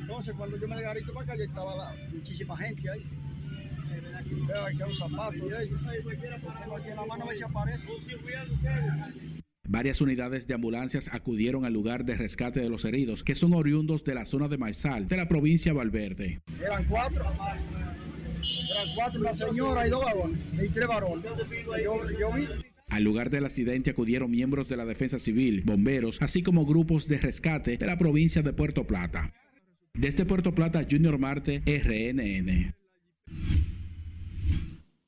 Entonces 0.00 0.34
cuando 0.34 0.56
yo 0.56 0.68
me 0.68 0.76
desgarrito 0.76 1.12
para 1.12 1.24
acá, 1.24 1.36
ya 1.36 1.44
estaba 1.44 1.94
muchísima 2.12 2.56
gente 2.56 2.90
ahí. 2.90 3.02
Veo 4.46 4.66
que 4.66 4.84
un 4.84 4.96
zapato 4.96 5.36
y 5.36 5.52
ahí. 5.52 5.70
Porque 6.68 6.90
en 6.90 6.96
la 6.96 7.06
mano 7.06 7.26
me 7.26 7.36
se 7.36 7.44
aparece. 7.44 7.88
Varias 9.66 10.00
unidades 10.00 10.46
de 10.46 10.54
ambulancias 10.54 11.08
acudieron 11.12 11.64
al 11.64 11.72
lugar 11.72 12.04
de 12.04 12.16
rescate 12.16 12.60
de 12.60 12.68
los 12.68 12.84
heridos, 12.84 13.24
que 13.24 13.34
son 13.34 13.54
oriundos 13.54 14.04
de 14.04 14.14
la 14.14 14.26
zona 14.26 14.46
de 14.48 14.58
Maizal, 14.58 15.08
de 15.08 15.16
la 15.16 15.26
provincia 15.26 15.72
de 15.72 15.78
Valverde. 15.78 16.42
Eran 16.60 16.84
cuatro. 16.84 17.24
Eran 18.74 18.94
cuatro, 18.94 19.20
una 19.20 19.34
señora 19.34 19.86
y 19.86 19.90
dos 19.90 20.04
varones, 20.04 20.38
y 20.52 20.68
tres 20.68 20.88
varones. 20.88 21.24
Yo, 22.18 22.32
vi. 22.32 22.46
Al 22.88 23.04
lugar 23.04 23.30
del 23.30 23.44
accidente 23.44 23.90
acudieron 23.90 24.30
miembros 24.30 24.68
de 24.68 24.76
la 24.76 24.84
Defensa 24.84 25.18
Civil, 25.18 25.62
bomberos, 25.64 26.20
así 26.20 26.42
como 26.42 26.66
grupos 26.66 27.06
de 27.06 27.18
rescate 27.18 27.76
de 27.76 27.86
la 27.86 27.96
provincia 27.98 28.42
de 28.42 28.52
Puerto 28.52 28.84
Plata. 28.84 29.32
Desde 29.94 30.24
Puerto 30.24 30.54
Plata, 30.54 30.84
Junior 30.90 31.18
Marte, 31.18 31.62
RNN. 31.64 32.74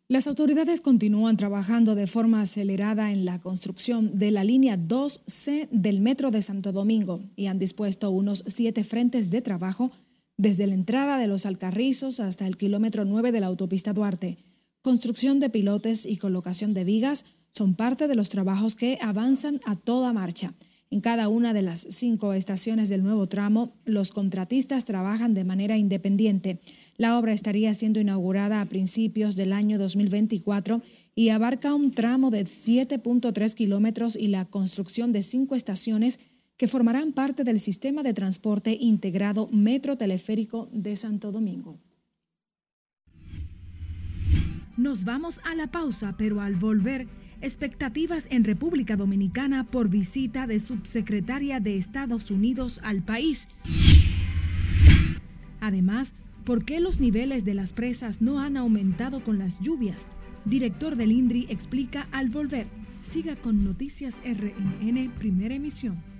Las 0.08 0.28
autoridades 0.28 0.80
continúan 0.80 1.36
trabajando 1.36 1.96
de 1.96 2.06
forma 2.06 2.40
acelerada 2.40 3.10
en 3.10 3.24
la 3.24 3.40
construcción 3.40 4.16
de 4.16 4.30
la 4.30 4.44
línea 4.44 4.78
2C 4.78 5.68
del 5.72 6.00
Metro 6.00 6.30
de 6.30 6.42
Santo 6.42 6.70
Domingo 6.70 7.24
y 7.34 7.46
han 7.46 7.58
dispuesto 7.58 8.10
unos 8.10 8.44
siete 8.46 8.84
frentes 8.84 9.30
de 9.30 9.42
trabajo 9.42 9.90
desde 10.36 10.66
la 10.66 10.74
entrada 10.74 11.18
de 11.18 11.26
los 11.26 11.46
Alcarrizos 11.46 12.20
hasta 12.20 12.46
el 12.46 12.56
kilómetro 12.56 13.04
9 13.04 13.32
de 13.32 13.40
la 13.40 13.46
autopista 13.46 13.92
Duarte. 13.92 14.38
Construcción 14.82 15.40
de 15.40 15.50
pilotes 15.50 16.06
y 16.06 16.16
colocación 16.16 16.74
de 16.74 16.84
vigas 16.84 17.24
son 17.50 17.74
parte 17.74 18.06
de 18.06 18.14
los 18.14 18.28
trabajos 18.28 18.76
que 18.76 18.98
avanzan 19.00 19.60
a 19.64 19.76
toda 19.76 20.12
marcha. 20.12 20.54
En 20.88 21.00
cada 21.00 21.28
una 21.28 21.52
de 21.52 21.62
las 21.62 21.84
cinco 21.90 22.32
estaciones 22.32 22.88
del 22.88 23.02
nuevo 23.02 23.26
tramo, 23.26 23.72
los 23.84 24.12
contratistas 24.12 24.84
trabajan 24.84 25.34
de 25.34 25.42
manera 25.42 25.76
independiente. 25.76 26.60
La 26.96 27.18
obra 27.18 27.32
estaría 27.32 27.74
siendo 27.74 27.98
inaugurada 27.98 28.60
a 28.60 28.66
principios 28.66 29.34
del 29.34 29.52
año 29.52 29.78
2024 29.78 30.82
y 31.16 31.30
abarca 31.30 31.74
un 31.74 31.90
tramo 31.90 32.30
de 32.30 32.44
7.3 32.44 33.54
kilómetros 33.54 34.14
y 34.14 34.28
la 34.28 34.44
construcción 34.44 35.10
de 35.10 35.22
cinco 35.22 35.56
estaciones 35.56 36.20
que 36.56 36.68
formarán 36.68 37.12
parte 37.12 37.44
del 37.44 37.60
sistema 37.60 38.02
de 38.02 38.14
transporte 38.14 38.76
integrado 38.80 39.48
metro 39.52 39.96
teleférico 39.96 40.68
de 40.72 40.96
Santo 40.96 41.32
Domingo. 41.32 41.78
Nos 44.76 45.04
vamos 45.04 45.40
a 45.44 45.54
la 45.54 45.70
pausa, 45.70 46.16
pero 46.18 46.40
al 46.40 46.54
volver 46.54 47.08
expectativas 47.40 48.26
en 48.30 48.44
República 48.44 48.96
Dominicana 48.96 49.64
por 49.64 49.88
visita 49.88 50.46
de 50.46 50.60
subsecretaria 50.60 51.60
de 51.60 51.76
Estados 51.76 52.30
Unidos 52.30 52.80
al 52.82 53.02
país. 53.02 53.48
Además, 55.60 56.14
¿por 56.44 56.64
qué 56.64 56.80
los 56.80 57.00
niveles 57.00 57.44
de 57.44 57.54
las 57.54 57.72
presas 57.72 58.20
no 58.20 58.40
han 58.40 58.56
aumentado 58.56 59.22
con 59.24 59.38
las 59.38 59.58
lluvias? 59.60 60.06
Director 60.44 60.96
del 60.96 61.12
INDRI 61.12 61.46
explica 61.48 62.06
al 62.12 62.30
volver. 62.30 62.66
Siga 63.02 63.36
con 63.36 63.64
Noticias 63.64 64.20
RNN, 64.24 65.10
primera 65.18 65.54
emisión. 65.54 66.15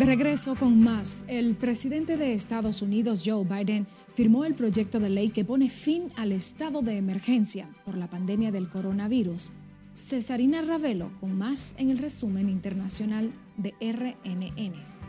De 0.00 0.06
regreso 0.06 0.54
con 0.54 0.80
más, 0.80 1.26
el 1.28 1.56
presidente 1.56 2.16
de 2.16 2.32
Estados 2.32 2.80
Unidos, 2.80 3.22
Joe 3.22 3.44
Biden, 3.44 3.86
firmó 4.14 4.46
el 4.46 4.54
proyecto 4.54 4.98
de 4.98 5.10
ley 5.10 5.28
que 5.28 5.44
pone 5.44 5.68
fin 5.68 6.04
al 6.16 6.32
estado 6.32 6.80
de 6.80 6.96
emergencia 6.96 7.68
por 7.84 7.98
la 7.98 8.08
pandemia 8.08 8.50
del 8.50 8.70
coronavirus. 8.70 9.52
Cesarina 9.94 10.62
Ravelo 10.62 11.10
con 11.20 11.36
más 11.36 11.74
en 11.76 11.90
el 11.90 11.98
resumen 11.98 12.48
internacional 12.48 13.30
de 13.58 13.74
RNN. 13.78 14.99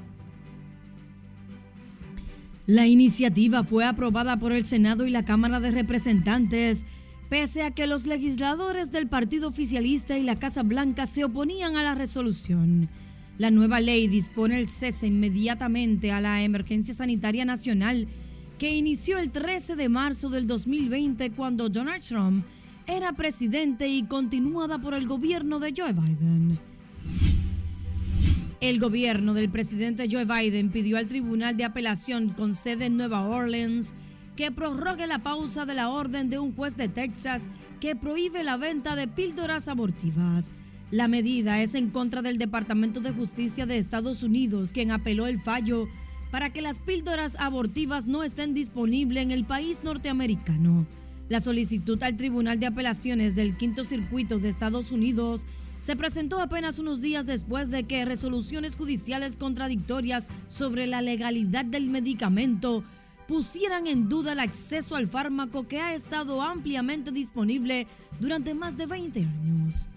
La 2.68 2.88
iniciativa 2.88 3.64
fue 3.64 3.86
aprobada 3.86 4.38
por 4.38 4.52
el 4.52 4.66
Senado 4.66 5.08
y 5.08 5.10
la 5.10 5.26
Cámara 5.26 5.60
de 5.60 5.72
Representantes, 5.72 6.86
pese 7.30 7.64
a 7.64 7.72
que 7.72 7.88
los 7.88 8.06
legisladores 8.06 8.92
del 8.92 9.08
Partido 9.08 9.48
Oficialista 9.48 10.18
y 10.18 10.24
la 10.24 10.36
Casa 10.36 10.62
Blanca 10.62 11.08
se 11.08 11.24
oponían 11.24 11.76
a 11.76 11.84
la 11.84 11.96
resolución. 11.96 12.88
La 13.40 13.50
nueva 13.50 13.80
ley 13.80 14.08
dispone 14.08 14.60
el 14.60 14.68
cese 14.68 15.08
inmediatamente 15.08 16.12
a 16.12 16.22
la 16.22 16.44
emergencia 16.44 16.94
sanitaria 16.94 17.46
nacional 17.46 18.08
que 18.60 18.76
inició 18.76 19.18
el 19.18 19.32
13 19.32 19.76
de 19.76 19.90
marzo 19.90 20.30
del 20.30 20.46
2020 20.46 21.32
cuando 21.32 21.68
Donald 21.68 22.04
Trump 22.04 22.46
era 22.86 23.14
presidente 23.14 23.88
y 23.88 24.04
continuada 24.04 24.78
por 24.78 24.94
el 24.94 25.08
gobierno 25.08 25.60
de 25.60 25.74
Joe 25.76 25.94
Biden. 25.94 26.60
El 28.62 28.78
gobierno 28.78 29.34
del 29.34 29.50
presidente 29.50 30.08
Joe 30.10 30.26
Biden 30.26 30.70
pidió 30.70 31.00
al 31.00 31.08
Tribunal 31.08 31.58
de 31.58 31.64
Apelación 31.64 32.30
con 32.30 32.54
sede 32.54 32.86
en 32.86 32.96
Nueva 32.96 33.28
Orleans 33.28 33.96
que 34.36 34.52
prorrogue 34.52 35.08
la 35.08 35.18
pausa 35.18 35.66
de 35.66 35.74
la 35.74 35.90
orden 35.90 36.30
de 36.30 36.38
un 36.38 36.54
juez 36.54 36.78
de 36.78 36.88
Texas 36.88 37.42
que 37.80 37.96
prohíbe 37.96 38.44
la 38.44 38.58
venta 38.58 38.96
de 38.96 39.08
píldoras 39.08 39.68
abortivas. 39.68 40.52
La 40.92 41.08
medida 41.08 41.60
es 41.64 41.74
en 41.74 41.90
contra 41.90 42.22
del 42.22 42.38
Departamento 42.38 43.00
de 43.00 43.12
Justicia 43.12 43.66
de 43.66 43.80
Estados 43.80 44.22
Unidos, 44.22 44.70
quien 44.72 44.92
apeló 44.92 45.26
el 45.26 45.42
fallo 45.42 45.88
para 46.30 46.54
que 46.54 46.62
las 46.62 46.78
píldoras 46.78 47.36
abortivas 47.40 48.06
no 48.06 48.22
estén 48.22 48.54
disponibles 48.54 49.24
en 49.24 49.32
el 49.32 49.44
país 49.44 49.80
norteamericano. 49.84 50.86
La 51.30 51.40
solicitud 51.40 52.02
al 52.04 52.16
Tribunal 52.16 52.60
de 52.60 52.68
Apelaciones 52.68 53.36
del 53.36 53.58
Quinto 53.58 53.86
Circuito 53.86 54.38
de 54.38 54.50
Estados 54.50 54.92
Unidos 54.92 55.48
se 55.82 55.96
presentó 55.96 56.40
apenas 56.40 56.78
unos 56.78 57.02
días 57.02 57.26
después 57.26 57.72
de 57.72 57.84
que 57.84 58.06
resoluciones 58.06 58.76
judiciales 58.76 59.36
contradictorias 59.36 60.28
sobre 60.48 60.86
la 60.86 61.02
legalidad 61.02 61.66
del 61.66 61.90
medicamento 61.90 62.84
pusieran 63.28 63.88
en 63.88 64.08
duda 64.08 64.34
el 64.34 64.40
acceso 64.40 64.96
al 64.96 65.08
fármaco 65.08 65.68
que 65.68 65.80
ha 65.80 65.96
estado 65.96 66.44
ampliamente 66.44 67.12
disponible 67.12 67.88
durante 68.20 68.54
más 68.54 68.78
de 68.78 68.86
20 68.86 69.20
años. 69.22 69.88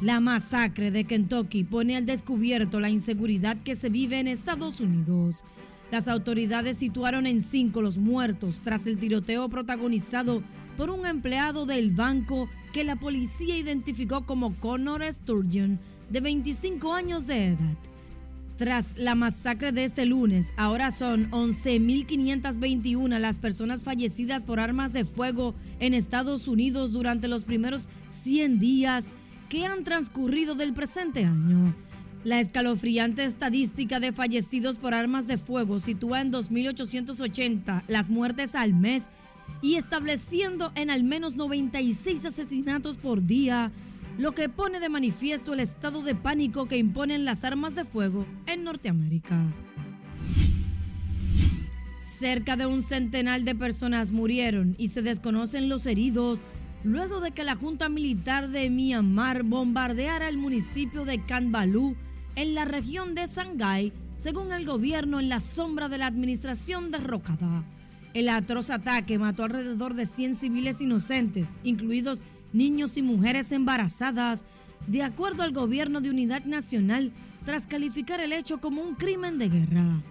La 0.00 0.20
masacre 0.20 0.90
de 0.90 1.04
Kentucky 1.04 1.64
pone 1.64 1.96
al 1.96 2.06
descubierto 2.06 2.78
la 2.78 2.88
inseguridad 2.88 3.56
que 3.64 3.74
se 3.74 3.90
vive 3.90 4.20
en 4.20 4.28
Estados 4.28 4.80
Unidos. 4.80 5.42
Las 5.90 6.06
autoridades 6.06 6.76
situaron 6.76 7.26
en 7.26 7.42
cinco 7.42 7.82
los 7.82 7.98
muertos 7.98 8.60
tras 8.62 8.86
el 8.86 8.98
tiroteo 8.98 9.48
protagonizado 9.48 10.42
por 10.76 10.88
un 10.88 11.04
empleado 11.04 11.66
del 11.66 11.90
banco 11.90 12.48
que 12.72 12.84
la 12.84 12.96
policía 12.96 13.56
identificó 13.56 14.26
como 14.26 14.54
Connor 14.56 15.02
Sturgeon, 15.12 15.78
de 16.08 16.20
25 16.20 16.92
años 16.92 17.26
de 17.26 17.46
edad. 17.46 17.76
Tras 18.56 18.86
la 18.94 19.14
masacre 19.14 19.72
de 19.72 19.84
este 19.84 20.04
lunes, 20.04 20.52
ahora 20.58 20.90
son 20.90 21.30
11.521 21.30 23.18
las 23.18 23.38
personas 23.38 23.84
fallecidas 23.84 24.44
por 24.44 24.60
armas 24.60 24.92
de 24.92 25.06
fuego 25.06 25.54
en 25.78 25.94
Estados 25.94 26.46
Unidos 26.46 26.92
durante 26.92 27.26
los 27.26 27.44
primeros 27.44 27.88
100 28.08 28.60
días 28.60 29.06
que 29.48 29.64
han 29.64 29.82
transcurrido 29.82 30.56
del 30.56 30.74
presente 30.74 31.24
año. 31.24 31.74
La 32.22 32.38
escalofriante 32.38 33.24
estadística 33.24 33.98
de 33.98 34.12
fallecidos 34.12 34.76
por 34.76 34.92
armas 34.92 35.26
de 35.26 35.38
fuego 35.38 35.80
sitúa 35.80 36.20
en 36.20 36.30
2.880 36.30 37.84
las 37.88 38.10
muertes 38.10 38.54
al 38.54 38.74
mes 38.74 39.08
y 39.62 39.74
estableciendo 39.74 40.72
en 40.74 40.90
al 40.90 41.04
menos 41.04 41.36
96 41.36 42.24
asesinatos 42.24 42.96
por 42.96 43.24
día, 43.24 43.70
lo 44.18 44.32
que 44.32 44.48
pone 44.48 44.80
de 44.80 44.88
manifiesto 44.88 45.52
el 45.52 45.60
estado 45.60 46.02
de 46.02 46.14
pánico 46.14 46.66
que 46.66 46.76
imponen 46.76 47.24
las 47.24 47.44
armas 47.44 47.74
de 47.74 47.84
fuego 47.84 48.26
en 48.46 48.64
Norteamérica. 48.64 49.42
Cerca 52.18 52.56
de 52.56 52.66
un 52.66 52.82
centenar 52.82 53.42
de 53.42 53.54
personas 53.54 54.10
murieron 54.10 54.74
y 54.78 54.88
se 54.88 55.00
desconocen 55.00 55.70
los 55.70 55.86
heridos 55.86 56.40
luego 56.84 57.20
de 57.20 57.30
que 57.32 57.44
la 57.44 57.56
Junta 57.56 57.88
Militar 57.88 58.50
de 58.50 58.68
Myanmar 58.70 59.42
bombardeara 59.42 60.28
el 60.28 60.36
municipio 60.36 61.04
de 61.04 61.24
Kanbalú 61.24 61.96
en 62.36 62.54
la 62.54 62.64
región 62.64 63.14
de 63.14 63.26
Shanghái, 63.26 63.92
según 64.16 64.52
el 64.52 64.66
gobierno 64.66 65.18
en 65.18 65.28
la 65.28 65.40
sombra 65.40 65.88
de 65.88 65.98
la 65.98 66.06
administración 66.06 66.90
derrocada. 66.90 67.64
El 68.12 68.28
atroz 68.28 68.70
ataque 68.70 69.18
mató 69.18 69.44
alrededor 69.44 69.94
de 69.94 70.04
100 70.04 70.34
civiles 70.34 70.80
inocentes, 70.80 71.48
incluidos 71.62 72.20
niños 72.52 72.96
y 72.96 73.02
mujeres 73.02 73.52
embarazadas, 73.52 74.42
de 74.88 75.04
acuerdo 75.04 75.44
al 75.44 75.52
gobierno 75.52 76.00
de 76.00 76.10
unidad 76.10 76.44
nacional, 76.44 77.12
tras 77.44 77.66
calificar 77.66 78.20
el 78.20 78.32
hecho 78.32 78.60
como 78.60 78.82
un 78.82 78.96
crimen 78.96 79.38
de 79.38 79.48
guerra. 79.48 80.02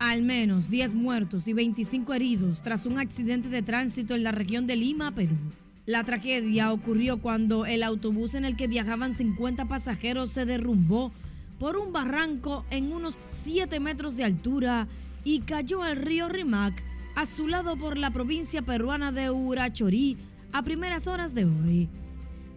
Al 0.00 0.22
menos 0.22 0.70
10 0.70 0.94
muertos 0.94 1.46
y 1.46 1.52
25 1.52 2.14
heridos 2.14 2.62
tras 2.62 2.84
un 2.84 2.98
accidente 2.98 3.48
de 3.48 3.62
tránsito 3.62 4.14
en 4.14 4.24
la 4.24 4.32
región 4.32 4.66
de 4.66 4.76
Lima, 4.76 5.12
Perú. 5.12 5.36
La 5.86 6.04
tragedia 6.04 6.72
ocurrió 6.72 7.18
cuando 7.18 7.64
el 7.64 7.82
autobús 7.82 8.34
en 8.34 8.44
el 8.44 8.56
que 8.56 8.66
viajaban 8.66 9.14
50 9.14 9.66
pasajeros 9.66 10.30
se 10.30 10.44
derrumbó 10.44 11.12
por 11.58 11.76
un 11.76 11.92
barranco 11.92 12.64
en 12.70 12.92
unos 12.92 13.20
7 13.28 13.80
metros 13.80 14.16
de 14.16 14.24
altura 14.24 14.86
y 15.28 15.40
cayó 15.40 15.82
al 15.82 15.96
río 15.96 16.26
Rimac, 16.30 16.82
azulado 17.14 17.76
por 17.76 17.98
la 17.98 18.10
provincia 18.10 18.62
peruana 18.62 19.12
de 19.12 19.30
Urachorí, 19.30 20.16
a 20.52 20.62
primeras 20.62 21.06
horas 21.06 21.34
de 21.34 21.44
hoy. 21.44 21.90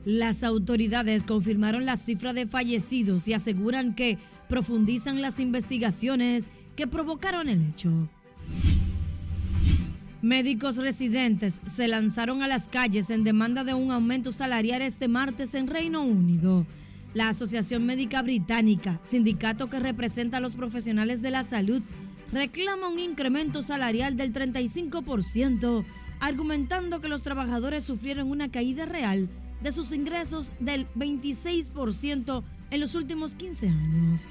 Las 0.06 0.42
autoridades 0.42 1.24
confirmaron 1.24 1.86
la 1.86 1.98
cifra 1.98 2.32
de 2.32 2.48
fallecidos 2.48 3.28
y 3.28 3.34
aseguran 3.34 3.94
que 3.94 4.18
profundizan 4.48 5.22
las 5.22 5.38
investigaciones 5.42 6.50
que 6.78 6.88
provocaron 6.88 7.50
el 7.50 7.62
hecho. 7.62 7.92
Médicos 10.22 10.78
residentes 10.78 11.56
se 11.68 11.90
lanzaron 11.90 12.42
a 12.42 12.48
las 12.48 12.70
calles 12.70 13.10
en 13.10 13.26
demanda 13.26 13.66
de 13.66 13.74
un 13.74 13.92
aumento 13.92 14.32
salarial 14.32 14.82
este 14.82 15.10
martes 15.10 15.56
en 15.56 15.68
Reino 15.68 16.04
Unido. 16.04 16.66
La 17.14 17.28
Asociación 17.28 17.86
Médica 17.86 18.22
Británica, 18.22 19.02
sindicato 19.04 19.70
que 19.70 19.82
representa 19.82 20.38
a 20.38 20.40
los 20.40 20.54
profesionales 20.54 21.22
de 21.22 21.32
la 21.32 21.44
salud, 21.44 21.82
reclama 22.32 22.88
un 22.88 23.00
incremento 23.00 23.62
salarial 23.62 24.16
del 24.16 24.34
35%, 24.34 25.86
argumentando 26.20 27.02
que 27.02 27.08
los 27.08 27.22
trabajadores 27.22 27.84
sufrieron 27.84 28.30
una 28.30 28.50
caída 28.50 28.86
real 28.86 29.30
de 29.62 29.72
sus 29.72 29.92
ingresos 29.92 30.54
del 30.60 30.88
26% 30.94 32.44
en 32.72 32.80
los 32.80 32.96
últimos 32.96 33.36
15 33.36 33.70
años. 33.70 34.28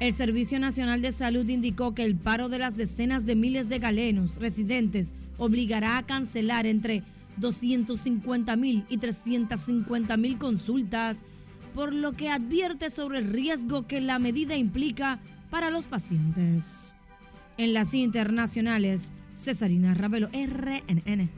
El 0.00 0.12
Servicio 0.12 0.60
Nacional 0.60 1.02
de 1.02 1.10
Salud 1.10 1.48
indicó 1.48 1.94
que 1.94 2.04
el 2.04 2.16
paro 2.16 2.48
de 2.48 2.58
las 2.58 2.76
decenas 2.76 3.26
de 3.26 3.34
miles 3.34 3.68
de 3.68 3.80
galenos 3.80 4.36
residentes 4.36 5.12
obligará 5.38 5.98
a 5.98 6.06
cancelar 6.06 6.66
entre 6.66 7.02
250 7.38 8.54
mil 8.56 8.84
y 8.88 8.98
350 8.98 10.16
mil 10.16 10.38
consultas, 10.38 11.22
por 11.74 11.92
lo 11.92 12.12
que 12.12 12.30
advierte 12.30 12.90
sobre 12.90 13.18
el 13.18 13.30
riesgo 13.30 13.86
que 13.86 14.00
la 14.00 14.18
medida 14.18 14.56
implica 14.56 15.20
para 15.50 15.70
los 15.70 15.86
pacientes. 15.86 16.94
En 17.58 17.74
las 17.74 17.92
internacionales, 17.92 19.10
Cesarina 19.34 19.92
Ravelo, 19.92 20.28
RNN. 20.28 21.28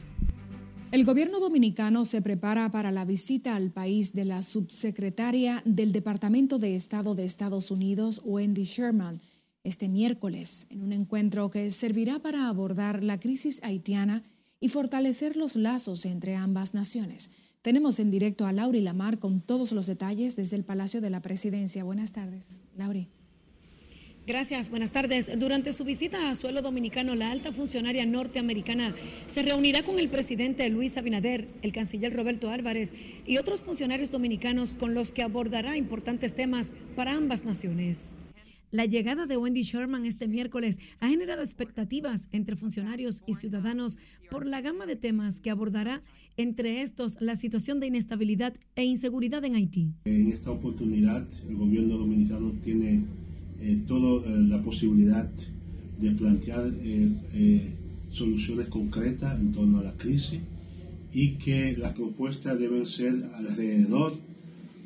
El 0.92 1.04
gobierno 1.06 1.40
dominicano 1.40 2.04
se 2.04 2.20
prepara 2.20 2.70
para 2.70 2.90
la 2.90 3.06
visita 3.06 3.56
al 3.56 3.70
país 3.70 4.12
de 4.12 4.26
la 4.26 4.42
subsecretaria 4.42 5.62
del 5.64 5.92
Departamento 5.92 6.58
de 6.58 6.74
Estado 6.74 7.14
de 7.14 7.24
Estados 7.24 7.70
Unidos, 7.70 8.20
Wendy 8.22 8.64
Sherman, 8.64 9.22
este 9.64 9.88
miércoles, 9.88 10.66
en 10.68 10.82
un 10.82 10.92
encuentro 10.92 11.48
que 11.48 11.70
servirá 11.70 12.18
para 12.18 12.48
abordar 12.48 13.02
la 13.02 13.18
crisis 13.18 13.62
haitiana 13.62 14.22
y 14.60 14.68
fortalecer 14.68 15.38
los 15.38 15.56
lazos 15.56 16.04
entre 16.04 16.36
ambas 16.36 16.74
naciones. 16.74 17.30
Tenemos 17.62 17.98
en 17.98 18.10
directo 18.10 18.44
a 18.44 18.52
Lauri 18.52 18.82
Lamar 18.82 19.18
con 19.18 19.40
todos 19.40 19.72
los 19.72 19.86
detalles 19.86 20.36
desde 20.36 20.56
el 20.56 20.64
Palacio 20.64 21.00
de 21.00 21.08
la 21.08 21.22
Presidencia. 21.22 21.82
Buenas 21.82 22.12
tardes, 22.12 22.60
Lauri. 22.76 23.08
Gracias, 24.26 24.70
buenas 24.70 24.92
tardes. 24.92 25.30
Durante 25.38 25.72
su 25.72 25.84
visita 25.84 26.30
a 26.30 26.34
suelo 26.34 26.62
dominicano, 26.62 27.14
la 27.14 27.30
alta 27.30 27.52
funcionaria 27.52 28.04
norteamericana 28.06 28.94
se 29.26 29.42
reunirá 29.42 29.82
con 29.82 29.98
el 29.98 30.08
presidente 30.08 30.68
Luis 30.68 30.96
Abinader, 30.96 31.48
el 31.62 31.72
canciller 31.72 32.14
Roberto 32.14 32.50
Álvarez 32.50 32.92
y 33.26 33.38
otros 33.38 33.62
funcionarios 33.62 34.10
dominicanos 34.10 34.76
con 34.78 34.94
los 34.94 35.10
que 35.10 35.22
abordará 35.22 35.76
importantes 35.76 36.34
temas 36.34 36.68
para 36.94 37.14
ambas 37.14 37.44
naciones. 37.44 38.12
La 38.70 38.84
llegada 38.84 39.26
de 39.26 39.36
Wendy 39.36 39.62
Sherman 39.62 40.06
este 40.06 40.28
miércoles 40.28 40.78
ha 41.00 41.08
generado 41.08 41.42
expectativas 41.42 42.28
entre 42.30 42.54
funcionarios 42.54 43.24
y 43.26 43.34
ciudadanos 43.34 43.98
por 44.30 44.46
la 44.46 44.60
gama 44.60 44.86
de 44.86 44.94
temas 44.94 45.40
que 45.40 45.50
abordará, 45.50 46.02
entre 46.36 46.82
estos 46.82 47.20
la 47.20 47.34
situación 47.34 47.80
de 47.80 47.88
inestabilidad 47.88 48.54
e 48.76 48.84
inseguridad 48.84 49.44
en 49.44 49.56
Haití. 49.56 49.92
En 50.04 50.28
esta 50.28 50.52
oportunidad, 50.52 51.26
el 51.48 51.56
gobierno 51.56 51.96
dominicano 51.96 52.52
tiene 52.62 53.02
eh, 53.60 53.78
toda 53.86 54.26
eh, 54.26 54.38
la 54.48 54.62
posibilidad 54.62 55.30
de 56.00 56.10
plantear 56.12 56.72
eh, 56.82 57.74
soluciones 58.10 58.66
concretas 58.66 59.38
en 59.38 59.52
torno 59.52 59.80
a 59.80 59.82
la 59.82 59.92
crisis 59.98 60.40
y 61.12 61.32
que 61.32 61.76
las 61.76 61.92
propuestas 61.92 62.58
deben 62.58 62.86
ser 62.86 63.22
alrededor 63.34 64.16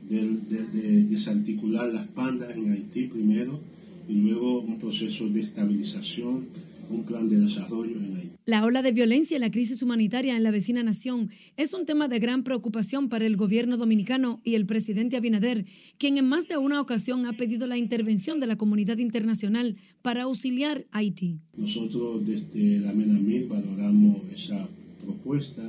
de, 0.08 1.04
desarticular 1.04 1.92
las 1.92 2.06
pandas 2.08 2.56
en 2.56 2.72
Haití 2.72 3.06
primero 3.06 3.60
y 4.08 4.14
luego 4.14 4.60
un 4.60 4.78
proceso 4.78 5.28
de 5.28 5.40
estabilización, 5.40 6.46
un 6.90 7.04
plan 7.04 7.28
de 7.28 7.38
desarrollo 7.38 7.96
en 7.96 8.16
Haití. 8.16 8.34
La 8.46 8.62
ola 8.62 8.83
de 8.83 8.92
violencia 8.92 9.38
y 9.38 9.40
la 9.40 9.50
crisis 9.50 9.83
humanitaria 9.83 10.37
en 10.37 10.42
la 10.42 10.50
vecina 10.50 10.83
nación 10.83 11.30
es 11.57 11.72
un 11.72 11.87
tema 11.87 12.09
de 12.09 12.18
gran 12.18 12.44
preocupación 12.44 13.09
para 13.09 13.24
el 13.24 13.38
gobierno 13.38 13.78
dominicano 13.78 14.42
y 14.44 14.54
el 14.54 14.66
presidente 14.66 15.16
Abinader, 15.16 15.64
quien 15.96 16.18
en 16.18 16.28
más 16.28 16.46
de 16.46 16.59
una 16.59 16.78
ocasión 16.78 17.24
ha 17.24 17.33
pedido 17.33 17.66
la 17.66 17.78
intervención 17.78 18.40
de 18.40 18.46
la 18.46 18.57
comunidad 18.57 18.98
internacional 18.98 19.76
para 20.02 20.24
auxiliar 20.24 20.85
a 20.90 20.98
Haití. 20.98 21.38
Nosotros 21.57 22.20
desde 22.26 22.80
la 22.80 22.92
MENAMIR 22.92 23.48
valoramos 23.48 24.18
esa 24.35 24.68
propuesta 25.02 25.62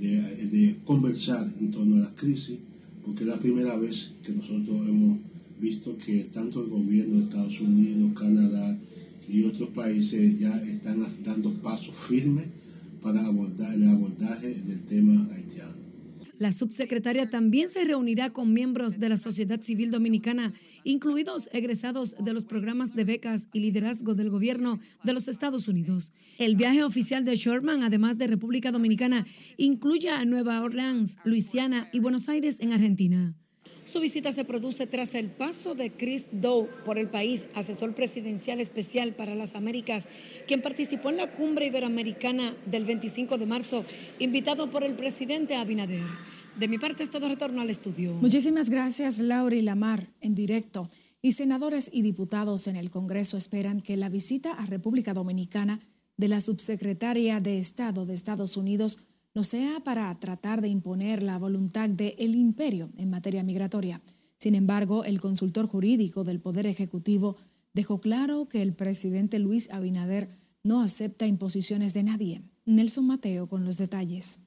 de, 0.00 0.22
de 0.50 0.76
conversar 0.84 1.46
en 1.60 1.70
torno 1.70 1.98
a 1.98 2.00
la 2.00 2.14
crisis, 2.16 2.58
porque 3.06 3.20
es 3.22 3.28
la 3.28 3.38
primera 3.38 3.76
vez 3.76 4.10
que 4.26 4.32
nosotros 4.32 4.88
hemos 4.88 5.18
visto 5.60 5.96
que 5.98 6.24
tanto 6.34 6.64
el 6.64 6.68
gobierno 6.68 7.18
de 7.18 7.24
Estados 7.26 7.60
Unidos, 7.60 8.10
Canadá, 8.18 8.76
y 9.28 9.44
otros 9.44 9.70
países 9.70 10.38
ya 10.38 10.54
están 10.56 11.06
dando 11.24 11.52
pasos 11.54 11.94
firmes 11.96 12.46
para 13.02 13.24
abordar 13.26 13.74
el 13.74 13.88
abordaje 13.88 14.54
del 14.54 14.82
tema 14.82 15.28
haitiano. 15.34 15.82
La 16.38 16.50
subsecretaria 16.50 17.30
también 17.30 17.70
se 17.70 17.84
reunirá 17.84 18.32
con 18.32 18.52
miembros 18.52 18.98
de 18.98 19.08
la 19.08 19.16
sociedad 19.16 19.60
civil 19.60 19.92
dominicana, 19.92 20.52
incluidos 20.82 21.48
egresados 21.52 22.16
de 22.18 22.32
los 22.32 22.44
programas 22.44 22.96
de 22.96 23.04
becas 23.04 23.46
y 23.52 23.60
liderazgo 23.60 24.16
del 24.16 24.28
gobierno 24.28 24.80
de 25.04 25.12
los 25.12 25.28
Estados 25.28 25.68
Unidos. 25.68 26.10
El 26.38 26.56
viaje 26.56 26.82
oficial 26.82 27.24
de 27.24 27.36
Sherman, 27.36 27.84
además 27.84 28.18
de 28.18 28.26
República 28.26 28.72
Dominicana, 28.72 29.24
incluye 29.56 30.10
a 30.10 30.24
Nueva 30.24 30.60
Orleans, 30.62 31.16
Luisiana 31.24 31.88
y 31.92 32.00
Buenos 32.00 32.28
Aires 32.28 32.56
en 32.58 32.72
Argentina. 32.72 33.36
Su 33.84 34.00
visita 34.00 34.32
se 34.32 34.44
produce 34.44 34.86
tras 34.86 35.14
el 35.14 35.28
paso 35.28 35.74
de 35.74 35.90
Chris 35.90 36.28
Dow 36.30 36.68
por 36.84 36.98
el 36.98 37.08
país, 37.08 37.46
asesor 37.54 37.94
presidencial 37.94 38.60
especial 38.60 39.14
para 39.14 39.34
las 39.34 39.54
Américas, 39.54 40.06
quien 40.46 40.62
participó 40.62 41.10
en 41.10 41.16
la 41.16 41.32
cumbre 41.32 41.66
iberoamericana 41.66 42.56
del 42.66 42.84
25 42.84 43.38
de 43.38 43.46
marzo, 43.46 43.84
invitado 44.20 44.70
por 44.70 44.84
el 44.84 44.94
presidente 44.94 45.56
Abinader. 45.56 46.06
De 46.58 46.68
mi 46.68 46.78
parte 46.78 47.02
es 47.02 47.10
todo 47.10 47.28
retorno 47.28 47.60
al 47.60 47.70
estudio. 47.70 48.14
Muchísimas 48.14 48.70
gracias, 48.70 49.18
Laura 49.18 49.56
y 49.56 49.62
Lamar, 49.62 50.12
en 50.20 50.34
directo. 50.34 50.88
Y 51.20 51.32
senadores 51.32 51.90
y 51.92 52.02
diputados 52.02 52.66
en 52.66 52.76
el 52.76 52.90
Congreso 52.90 53.36
esperan 53.36 53.80
que 53.80 53.96
la 53.96 54.08
visita 54.08 54.52
a 54.52 54.66
República 54.66 55.14
Dominicana 55.14 55.80
de 56.16 56.28
la 56.28 56.40
subsecretaria 56.40 57.40
de 57.40 57.58
Estado 57.58 58.06
de 58.06 58.14
Estados 58.14 58.56
Unidos 58.56 58.98
no 59.34 59.44
sea 59.44 59.80
para 59.80 60.14
tratar 60.18 60.60
de 60.60 60.68
imponer 60.68 61.22
la 61.22 61.38
voluntad 61.38 61.88
del 61.88 62.14
el 62.18 62.34
imperio 62.34 62.90
en 62.96 63.10
materia 63.10 63.42
migratoria. 63.42 64.02
Sin 64.38 64.54
embargo, 64.54 65.04
el 65.04 65.20
consultor 65.20 65.66
jurídico 65.66 66.24
del 66.24 66.40
Poder 66.40 66.66
Ejecutivo 66.66 67.36
dejó 67.72 68.00
claro 68.00 68.48
que 68.48 68.62
el 68.62 68.74
presidente 68.74 69.38
Luis 69.38 69.70
Abinader 69.70 70.30
no 70.62 70.82
acepta 70.82 71.26
imposiciones 71.26 71.94
de 71.94 72.02
nadie. 72.02 72.42
Nelson 72.64 73.06
Mateo 73.06 73.48
con 73.48 73.64
los 73.64 73.78
detalles. 73.78 74.40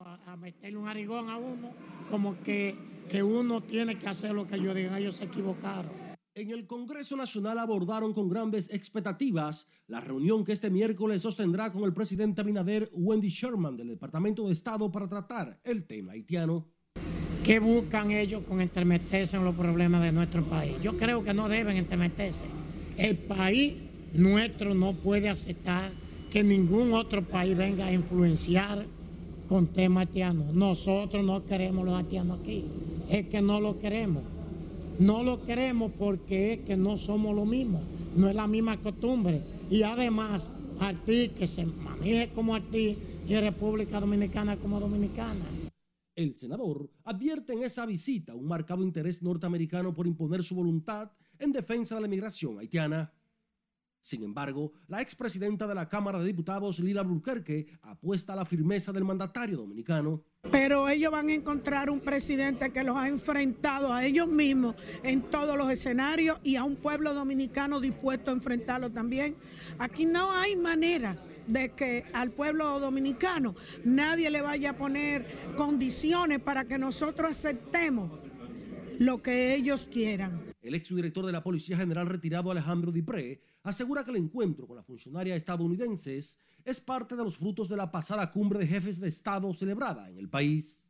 A, 0.00 0.36
meterle 0.36 0.78
un 0.78 0.86
arigón 0.86 1.28
a 1.28 1.36
uno, 1.36 1.70
como 2.10 2.40
que, 2.42 2.76
que 3.10 3.22
uno 3.22 3.62
tiene 3.62 3.98
que 3.98 4.08
hacer 4.08 4.32
lo 4.32 4.46
que 4.46 4.60
yo 4.60 4.72
diga, 4.72 4.98
ellos 4.98 5.16
se 5.16 5.24
equivocaron 5.24 6.07
en 6.40 6.50
el 6.50 6.66
Congreso 6.66 7.16
Nacional 7.16 7.58
abordaron 7.58 8.14
con 8.14 8.28
grandes 8.28 8.70
expectativas 8.70 9.66
la 9.88 10.00
reunión 10.00 10.44
que 10.44 10.52
este 10.52 10.70
miércoles 10.70 11.22
sostendrá 11.22 11.72
con 11.72 11.82
el 11.82 11.92
presidente 11.92 12.40
Abinader 12.40 12.90
Wendy 12.92 13.28
Sherman 13.28 13.76
del 13.76 13.88
Departamento 13.88 14.46
de 14.46 14.52
Estado 14.52 14.90
para 14.92 15.08
tratar 15.08 15.58
el 15.64 15.84
tema 15.84 16.12
haitiano. 16.12 16.64
¿Qué 17.42 17.58
buscan 17.58 18.12
ellos 18.12 18.44
con 18.44 18.60
entremeterse 18.60 19.36
en 19.36 19.44
los 19.44 19.56
problemas 19.56 20.00
de 20.02 20.12
nuestro 20.12 20.44
país? 20.44 20.76
Yo 20.80 20.96
creo 20.96 21.24
que 21.24 21.34
no 21.34 21.48
deben 21.48 21.76
entremeterse. 21.76 22.44
El 22.96 23.16
país 23.18 23.74
nuestro 24.12 24.74
no 24.74 24.92
puede 24.92 25.28
aceptar 25.28 25.90
que 26.30 26.44
ningún 26.44 26.92
otro 26.92 27.24
país 27.24 27.56
venga 27.56 27.86
a 27.86 27.92
influenciar 27.92 28.86
con 29.48 29.66
temas 29.66 30.06
haitianos. 30.06 30.54
Nosotros 30.54 31.24
no 31.24 31.44
queremos 31.44 31.84
los 31.84 31.94
haitianos 31.94 32.38
aquí. 32.38 32.64
Es 33.08 33.26
que 33.26 33.42
no 33.42 33.60
lo 33.60 33.78
queremos. 33.80 34.37
No 34.98 35.22
lo 35.22 35.44
queremos 35.44 35.92
porque 35.92 36.54
es 36.54 36.58
que 36.60 36.76
no 36.76 36.98
somos 36.98 37.34
lo 37.34 37.44
mismo, 37.44 37.82
no 38.16 38.28
es 38.28 38.34
la 38.34 38.48
misma 38.48 38.80
costumbre. 38.80 39.40
Y 39.70 39.82
además, 39.84 40.50
Haití 40.80 41.28
que 41.30 41.46
se 41.46 41.64
maneje 41.66 42.30
como 42.32 42.54
Haití 42.54 42.96
y 43.28 43.36
República 43.36 44.00
Dominicana 44.00 44.56
como 44.56 44.80
Dominicana. 44.80 45.44
El 46.16 46.36
senador 46.36 46.90
advierte 47.04 47.52
en 47.52 47.62
esa 47.62 47.86
visita 47.86 48.34
un 48.34 48.46
marcado 48.46 48.82
interés 48.82 49.22
norteamericano 49.22 49.94
por 49.94 50.06
imponer 50.08 50.42
su 50.42 50.56
voluntad 50.56 51.12
en 51.38 51.52
defensa 51.52 51.94
de 51.94 52.00
la 52.00 52.08
migración 52.08 52.58
haitiana. 52.58 53.12
Sin 54.00 54.22
embargo, 54.22 54.72
la 54.86 55.02
expresidenta 55.02 55.66
de 55.66 55.74
la 55.74 55.88
Cámara 55.88 56.18
de 56.18 56.26
Diputados, 56.26 56.78
Lila 56.78 57.02
Burquerque, 57.02 57.66
apuesta 57.82 58.32
a 58.32 58.36
la 58.36 58.44
firmeza 58.44 58.92
del 58.92 59.04
mandatario 59.04 59.58
dominicano. 59.58 60.22
Pero 60.50 60.88
ellos 60.88 61.10
van 61.12 61.28
a 61.28 61.34
encontrar 61.34 61.90
un 61.90 62.00
presidente 62.00 62.70
que 62.70 62.84
los 62.84 62.96
ha 62.96 63.08
enfrentado 63.08 63.92
a 63.92 64.04
ellos 64.04 64.28
mismos 64.28 64.76
en 65.02 65.22
todos 65.22 65.58
los 65.58 65.70
escenarios 65.70 66.38
y 66.42 66.56
a 66.56 66.64
un 66.64 66.76
pueblo 66.76 67.12
dominicano 67.12 67.80
dispuesto 67.80 68.30
a 68.30 68.34
enfrentarlo 68.34 68.90
también. 68.90 69.36
Aquí 69.78 70.06
no 70.06 70.32
hay 70.32 70.56
manera 70.56 71.16
de 71.46 71.70
que 71.70 72.04
al 72.12 72.30
pueblo 72.30 72.78
dominicano 72.78 73.56
nadie 73.84 74.30
le 74.30 74.42
vaya 74.42 74.70
a 74.70 74.76
poner 74.76 75.54
condiciones 75.56 76.40
para 76.40 76.66
que 76.66 76.78
nosotros 76.78 77.30
aceptemos 77.30 78.10
lo 78.98 79.22
que 79.22 79.54
ellos 79.54 79.88
quieran. 79.90 80.54
El 80.60 80.74
exdirector 80.74 81.24
de 81.24 81.32
la 81.32 81.42
Policía 81.42 81.76
General 81.76 82.06
retirado 82.06 82.50
Alejandro 82.50 82.92
Dipré 82.92 83.40
asegura 83.62 84.04
que 84.04 84.10
el 84.10 84.16
encuentro 84.16 84.66
con 84.66 84.76
la 84.76 84.82
funcionaria 84.82 85.36
estadounidense 85.36 86.16
es 86.16 86.80
parte 86.80 87.16
de 87.16 87.24
los 87.24 87.36
frutos 87.36 87.68
de 87.68 87.76
la 87.76 87.90
pasada 87.90 88.30
cumbre 88.30 88.58
de 88.58 88.66
jefes 88.66 89.00
de 89.00 89.08
Estado 89.08 89.52
celebrada 89.54 90.08
en 90.10 90.18
el 90.18 90.28
país. 90.28 90.84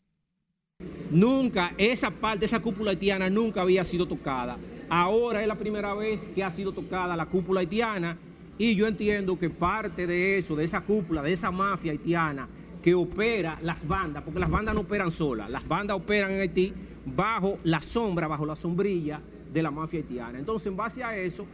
Nunca, 1.10 1.74
esa 1.76 2.10
parte, 2.10 2.44
esa 2.44 2.60
cúpula 2.60 2.90
haitiana 2.90 3.28
nunca 3.28 3.62
había 3.62 3.82
sido 3.82 4.06
tocada. 4.06 4.58
Ahora 4.88 5.42
es 5.42 5.48
la 5.48 5.56
primera 5.56 5.94
vez 5.94 6.28
que 6.34 6.44
ha 6.44 6.50
sido 6.50 6.72
tocada 6.72 7.16
la 7.16 7.26
cúpula 7.26 7.60
haitiana 7.60 8.16
y 8.58 8.74
yo 8.74 8.86
entiendo 8.86 9.38
que 9.38 9.50
parte 9.50 10.06
de 10.06 10.38
eso, 10.38 10.54
de 10.54 10.64
esa 10.64 10.80
cúpula, 10.80 11.22
de 11.22 11.32
esa 11.32 11.50
mafia 11.50 11.92
haitiana 11.92 12.48
que 12.82 12.94
opera 12.94 13.58
las 13.62 13.86
bandas, 13.86 14.22
porque 14.22 14.38
las 14.38 14.50
bandas 14.50 14.74
no 14.74 14.82
operan 14.82 15.10
solas, 15.10 15.50
las 15.50 15.66
bandas 15.66 15.96
operan 15.96 16.30
en 16.30 16.40
Haití 16.40 16.72
bajo 17.04 17.58
la 17.64 17.80
sombra, 17.80 18.28
bajo 18.28 18.46
la 18.46 18.56
sombrilla 18.56 19.20
de 19.52 19.62
la 19.62 19.70
mafia 19.70 20.00
haitiana. 20.00 20.38
Entonces, 20.38 20.68
en 20.68 20.76
base 20.76 21.02
a 21.02 21.16
eso, 21.16 21.46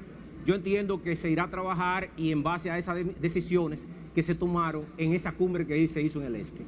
yo 0.45 0.55
entiendo 0.55 1.03
que 1.03 1.17
se 1.17 1.31
irá 1.31 1.45
a 1.45 1.51
trabajar 1.51 2.11
y 2.17 2.31
en 2.31 2.43
base 2.43 2.71
a 2.71 2.79
esas 2.79 2.99
decisiones 3.21 3.87
que 4.15 4.23
se 4.23 4.35
tomaron 4.35 4.87
en 4.97 5.15
esa 5.15 5.33
cumbre 5.33 5.67
que 5.67 5.87
se 5.89 6.03
hizo 6.03 6.21
en 6.21 6.27
el 6.27 6.37
este. 6.37 6.65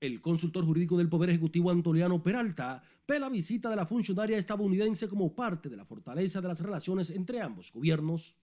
El 0.00 0.20
consultor 0.20 0.64
jurídico 0.64 0.96
del 0.96 1.08
Poder 1.08 1.30
Ejecutivo 1.30 1.70
Antoliano 1.70 2.22
Peralta 2.22 2.82
ve 3.06 3.18
la 3.18 3.28
visita 3.28 3.68
de 3.68 3.76
la 3.76 3.84
funcionaria 3.86 4.38
estadounidense 4.38 5.08
como 5.08 5.34
parte 5.34 5.68
de 5.68 5.76
la 5.76 5.84
fortaleza 5.84 6.40
de 6.40 6.48
las 6.48 6.60
relaciones 6.60 7.10
entre 7.10 7.40
ambos 7.40 7.72
gobiernos. 7.72 8.36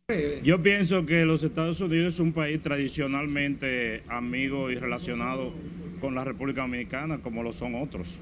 Yo 0.43 0.61
pienso 0.61 1.05
que 1.05 1.25
los 1.25 1.41
Estados 1.41 1.79
Unidos 1.79 2.15
es 2.15 2.19
un 2.19 2.33
país 2.33 2.61
tradicionalmente 2.61 4.03
amigo 4.09 4.69
y 4.69 4.75
relacionado 4.75 5.53
con 6.01 6.15
la 6.15 6.25
República 6.25 6.61
Dominicana 6.61 7.19
como 7.19 7.43
lo 7.43 7.53
son 7.53 7.75
otros 7.75 8.19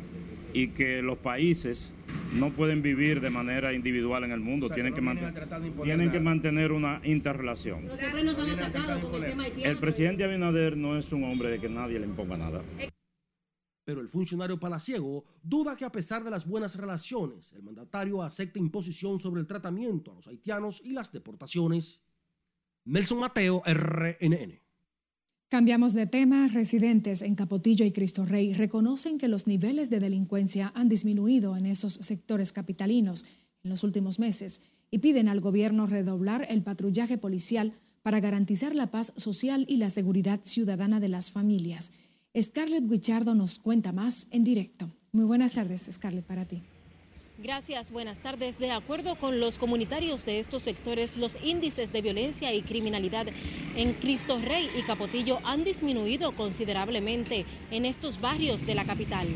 y 0.53 0.69
que 0.69 1.01
los 1.01 1.17
países 1.17 1.93
no 2.34 2.51
pueden 2.51 2.82
vivir 2.82 3.21
de 3.21 3.30
manera 3.30 3.73
individual 3.73 4.23
en 4.23 4.32
el 4.32 4.39
mundo, 4.39 4.69
tienen, 4.69 4.93
que, 4.93 5.01
tienen 5.84 6.12
que 6.12 6.19
mantener 6.19 6.71
una 6.71 7.01
interrelación. 7.04 7.89
El 9.63 9.78
presidente 9.80 10.23
Abinader 10.23 10.75
no 10.75 10.97
es 10.97 11.12
un 11.12 11.23
hombre 11.23 11.49
de 11.49 11.60
que 11.60 11.69
nadie 11.69 11.99
le 11.99 12.06
imponga 12.06 12.38
nada. 12.38 12.62
Pero 13.86 14.01
el 14.01 14.10
funcionario 14.10 14.60
palaciego 14.60 15.23
duda 15.43 15.75
que 15.75 15.86
a 15.86 15.91
pesar 15.91 16.23
de 16.23 16.32
las 16.32 16.45
buenas 16.45 16.75
relaciones, 16.75 17.54
el 17.54 17.62
mandatario 17.62 18.23
acepte 18.23 18.60
imposición 18.60 19.19
sobre 19.19 19.41
el 19.41 19.47
tratamiento 19.47 20.12
a 20.12 20.15
los 20.15 20.28
haitianos 20.28 20.82
y 20.84 20.91
las 20.91 21.12
deportaciones. 21.12 22.01
Nelson 22.86 23.19
Mateo, 23.19 23.62
RNN. 23.63 24.64
Cambiamos 25.47 25.93
de 25.93 26.08
tema. 26.08 26.47
Residentes 26.47 27.21
en 27.21 27.36
Capotillo 27.36 27.86
y 27.86 27.91
Cristo 27.91 28.25
Rey 28.25 28.53
reconocen 28.53 29.19
que 29.19 29.27
los 29.27 29.45
niveles 29.45 29.91
de 29.91 29.99
delincuencia 29.99 30.71
han 30.75 30.89
disminuido 30.89 31.55
en 31.55 31.67
esos 31.67 31.93
sectores 31.93 32.51
capitalinos 32.51 33.25
en 33.63 33.69
los 33.69 33.84
últimos 33.84 34.17
meses 34.17 34.62
y 34.89 34.99
piden 34.99 35.29
al 35.29 35.41
gobierno 35.41 35.86
redoblar 35.86 36.47
el 36.49 36.63
patrullaje 36.63 37.19
policial 37.19 37.73
para 38.01 38.19
garantizar 38.19 38.73
la 38.73 38.89
paz 38.89 39.13
social 39.17 39.65
y 39.67 39.77
la 39.77 39.91
seguridad 39.91 40.39
ciudadana 40.43 40.99
de 40.99 41.10
las 41.10 41.31
familias. 41.31 41.91
Scarlett 42.39 42.89
Guichardo 42.89 43.36
nos 43.36 43.60
cuenta 43.60 43.91
más 43.91 44.27
en 44.31 44.43
directo. 44.43 44.91
Muy 45.12 45.25
buenas 45.25 45.53
tardes, 45.53 45.88
Scarlett, 45.91 46.25
para 46.25 46.45
ti. 46.45 46.63
Gracias, 47.45 47.91
buenas 47.91 48.21
tardes. 48.21 48.58
De 48.58 48.71
acuerdo 48.71 49.17
con 49.17 49.39
los 49.39 49.60
comunitarios 49.60 50.25
de 50.25 50.39
estos 50.39 50.63
sectores, 50.63 51.15
los 51.15 51.38
índices 51.43 51.93
de 51.93 52.01
violencia 52.01 52.51
y 52.55 52.63
criminalidad 52.63 53.27
en 53.75 53.93
Cristo 53.93 54.41
Rey 54.43 54.67
y 54.75 54.81
Capotillo 54.81 55.38
han 55.43 55.63
disminuido 55.63 56.31
considerablemente 56.31 57.45
en 57.69 57.86
estos 57.86 58.19
barrios 58.19 58.65
de 58.65 58.73
la 58.73 58.84
capital. 58.84 59.27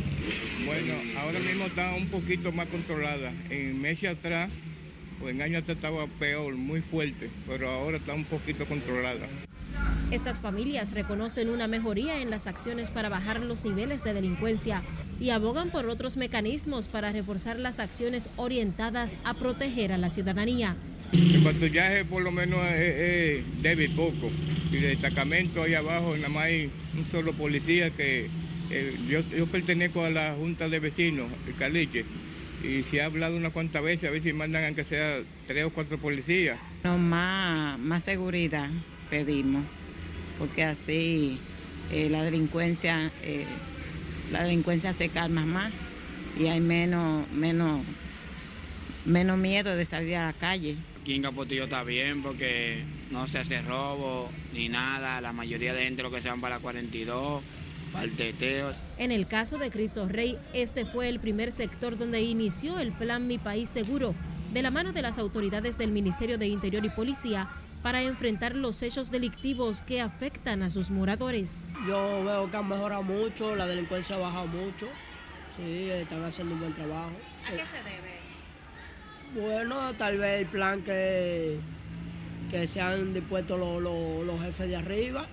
Bueno, 0.65 0.93
ahora 1.19 1.38
mismo 1.38 1.65
está 1.65 1.93
un 1.93 2.08
poquito 2.08 2.52
más 2.52 2.67
controlada. 2.69 3.32
En 3.52 3.80
meses 3.80 4.17
atrás, 4.17 4.60
o 5.22 5.30
en 5.30 5.43
años 5.43 5.62
atrás 5.62 5.78
estaba 5.78 6.08
peor, 6.17 6.56
muy 6.56 6.82
fuerte, 6.82 7.30
pero 7.48 7.69
ahora 7.69 7.98
está 7.98 8.15
un 8.15 8.26
poquito 8.26 8.65
controlada. 8.65 9.28
Estas 10.12 10.41
familias 10.41 10.93
reconocen 10.93 11.50
una 11.50 11.67
mejoría 11.67 12.19
en 12.19 12.32
las 12.32 12.48
acciones 12.48 12.89
para 12.89 13.10
bajar 13.10 13.41
los 13.41 13.63
niveles 13.63 14.04
de 14.04 14.15
delincuencia 14.15 14.82
y 15.19 15.30
abogan 15.30 15.69
por 15.69 15.86
otros 15.86 16.17
mecanismos 16.17 16.88
para 16.88 17.12
reforzar 17.12 17.60
las 17.60 17.78
acciones 17.78 18.28
orientadas 18.36 19.15
a 19.24 19.36
proteger 19.36 19.91
a 19.91 20.00
la 20.00 20.10
ciudadanía. 20.10 20.76
El 21.13 21.43
patrullaje 21.43 22.06
por 22.06 22.24
lo 22.24 22.32
menos 22.32 22.60
es, 22.72 23.43
débil 23.62 23.91
poco 23.91 24.32
y 24.72 24.78
el 24.78 24.82
destacamento 24.82 25.62
ahí 25.62 25.76
abajo 25.76 26.15
nada 26.15 26.30
más 26.30 26.45
hay 26.45 26.72
un 26.98 27.08
solo 27.12 27.34
policía 27.34 27.91
que 27.91 28.30
eh, 28.72 28.95
yo, 29.08 29.22
yo, 29.22 29.45
pertenezco 29.45 30.04
a 30.04 30.10
la 30.10 30.36
Junta 30.36 30.69
de 30.69 30.80
Vecinos, 30.80 31.28
el 31.48 31.56
Caliche, 31.56 32.06
y 32.63 32.84
se 32.84 33.02
ha 33.02 33.06
hablado 33.06 33.36
unas 33.36 33.52
cuantas 33.52 33.82
veces, 33.82 34.12
a 34.12 34.24
si 34.24 34.34
mandan 34.34 34.63
aunque 34.63 34.84
sea 34.84 35.22
tres 35.48 35.65
o 35.65 35.72
cuatro 35.72 35.98
policías. 35.98 36.60
No, 36.84 36.98
más, 36.98 37.80
más 37.80 38.04
seguridad 38.04 38.69
pedimos, 39.10 39.63
porque 40.39 40.63
así 40.63 41.38
eh, 41.91 42.10
la 42.10 42.23
delincuencia 42.23 43.12
eh, 43.21 43.45
la 44.32 44.43
delincuencia 44.43 44.93
se 44.93 45.10
calma 45.10 45.45
más 45.45 45.71
y 46.39 46.47
hay 46.47 46.62
menos, 46.62 47.30
menos, 47.32 47.82
menos 49.06 49.38
miedo 49.38 49.75
de 49.75 49.86
salir 49.86 50.15
a 50.15 50.28
la 50.28 50.34
calle. 50.34 50.78
Aquí 51.02 51.15
en 51.15 51.23
Capotillo 51.23 51.65
está 51.65 51.84
bien 51.84 52.21
porque 52.23 52.84
no 53.12 53.28
se 53.28 53.39
hace 53.39 53.62
robo 53.62 54.32
ni 54.54 54.69
nada, 54.69 55.19
la 55.21 55.34
mayoría 55.34 55.73
de 55.73 55.84
gente 55.84 56.04
lo 56.04 56.12
que 56.12 56.21
se 56.21 56.30
van 56.30 56.41
para 56.41 56.56
la 56.56 56.62
42 56.62 57.43
en 58.97 59.12
el 59.12 59.28
caso 59.28 59.58
de 59.58 59.71
Cristo 59.71 60.08
Rey, 60.08 60.38
este 60.54 60.86
fue 60.86 61.10
el 61.10 61.19
primer 61.19 61.52
sector 61.52 61.97
donde 61.97 62.21
inició 62.21 62.80
el 62.80 62.91
plan 62.91 63.28
Mi 63.28 63.38
País 63.38 63.69
Seguro, 63.69 64.13
de 64.54 64.62
la 64.62 64.71
mano 64.71 64.93
de 64.93 65.02
las 65.02 65.17
autoridades 65.17 65.78
del 65.78 65.91
Ministerio 65.91 66.38
de 66.38 66.47
Interior 66.47 66.86
y 66.86 66.89
Policía, 66.89 67.49
para 67.82 68.02
enfrentar 68.02 68.56
los 68.56 68.82
hechos 68.84 69.12
delictivos 69.12 69.82
que 69.82 70.02
afectan 70.02 70.63
a 70.63 70.70
sus 70.70 70.89
moradores. 70.89 71.65
Yo 71.88 72.24
veo 72.24 72.50
que 72.50 72.58
han 72.58 72.68
mejorado 72.68 73.04
mucho, 73.04 73.56
la 73.56 73.65
delincuencia 73.65 74.15
ha 74.15 74.20
bajado 74.20 74.48
mucho, 74.48 74.88
sí, 75.56 75.89
están 75.89 76.24
haciendo 76.24 76.54
un 76.54 76.60
buen 76.62 76.74
trabajo. 76.74 77.12
¿A 77.48 77.52
qué 77.52 77.63
se 77.65 77.78
debe 77.78 78.18
eso? 78.20 79.42
Bueno, 79.42 79.94
tal 79.94 80.18
vez 80.18 80.42
el 80.42 80.48
plan 80.48 80.82
que, 80.82 81.60
que 82.50 82.68
se 82.68 82.82
han 82.82 83.13
dispuesto 83.13 83.58
los 83.58 84.42
jefes 84.42 84.68
de 84.68 84.76
arriba 84.76 85.28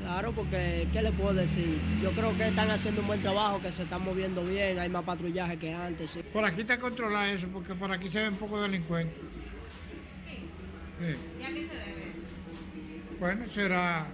Claro, 0.00 0.32
porque 0.32 0.88
¿qué 0.92 1.02
le 1.02 1.12
puedo 1.12 1.34
decir? 1.34 1.78
Yo 2.02 2.12
creo 2.12 2.34
que 2.34 2.48
están 2.48 2.70
haciendo 2.70 3.02
un 3.02 3.06
buen 3.06 3.20
trabajo, 3.20 3.60
que 3.60 3.70
se 3.70 3.82
están 3.82 4.02
moviendo 4.02 4.42
bien, 4.42 4.78
hay 4.78 4.88
más 4.88 5.04
patrullaje 5.04 5.58
que 5.58 5.74
antes. 5.74 6.18
Por 6.32 6.42
aquí 6.42 6.62
está 6.62 6.80
controlado 6.80 7.26
eso, 7.26 7.48
porque 7.48 7.74
por 7.74 7.92
aquí 7.92 8.08
se 8.08 8.22
ven 8.22 8.36
poco 8.36 8.62
delincuentes. 8.62 9.18
Sí. 11.00 11.16
¿Y 11.40 11.42
a 11.42 11.48
qué 11.48 11.68
se 11.68 11.74
debe 11.74 12.12
Bueno, 13.18 13.46
será 13.52 14.06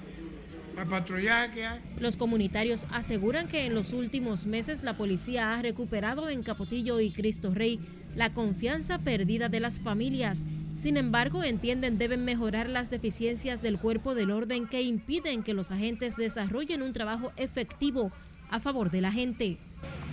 el 0.79 0.87
patrullaje 0.87 1.55
que 1.55 1.67
hay. 1.67 1.81
Los 2.01 2.17
comunitarios 2.17 2.87
aseguran 2.93 3.49
que 3.49 3.67
en 3.67 3.75
los 3.75 3.93
últimos 3.93 4.47
meses 4.47 4.83
la 4.83 4.97
policía 4.97 5.55
ha 5.55 5.63
recuperado 5.63 6.31
en 6.31 6.43
Capotillo 6.43 7.01
y 7.01 7.11
Cristo 7.11 7.53
Rey 7.53 7.81
la 8.15 8.33
confianza 8.33 8.99
perdida 8.99 9.49
de 9.49 9.61
las 9.61 9.81
familias 9.81 10.43
sin 10.77 10.99
embargo, 10.99 11.43
entienden 11.43 11.97
deben 11.97 12.25
mejorar 12.25 12.69
las 12.69 12.91
deficiencias 12.91 13.63
del 13.63 13.79
cuerpo 13.79 14.15
del 14.15 14.31
orden 14.31 14.67
que 14.67 14.83
impiden 14.83 15.43
que 15.43 15.55
los 15.55 15.71
agentes 15.71 16.17
desarrollen 16.17 16.83
un 16.83 16.93
trabajo 16.93 17.33
efectivo 17.37 18.13
a 18.51 18.61
favor 18.61 18.91
de 18.91 19.01
la 19.01 19.11
gente. 19.11 19.57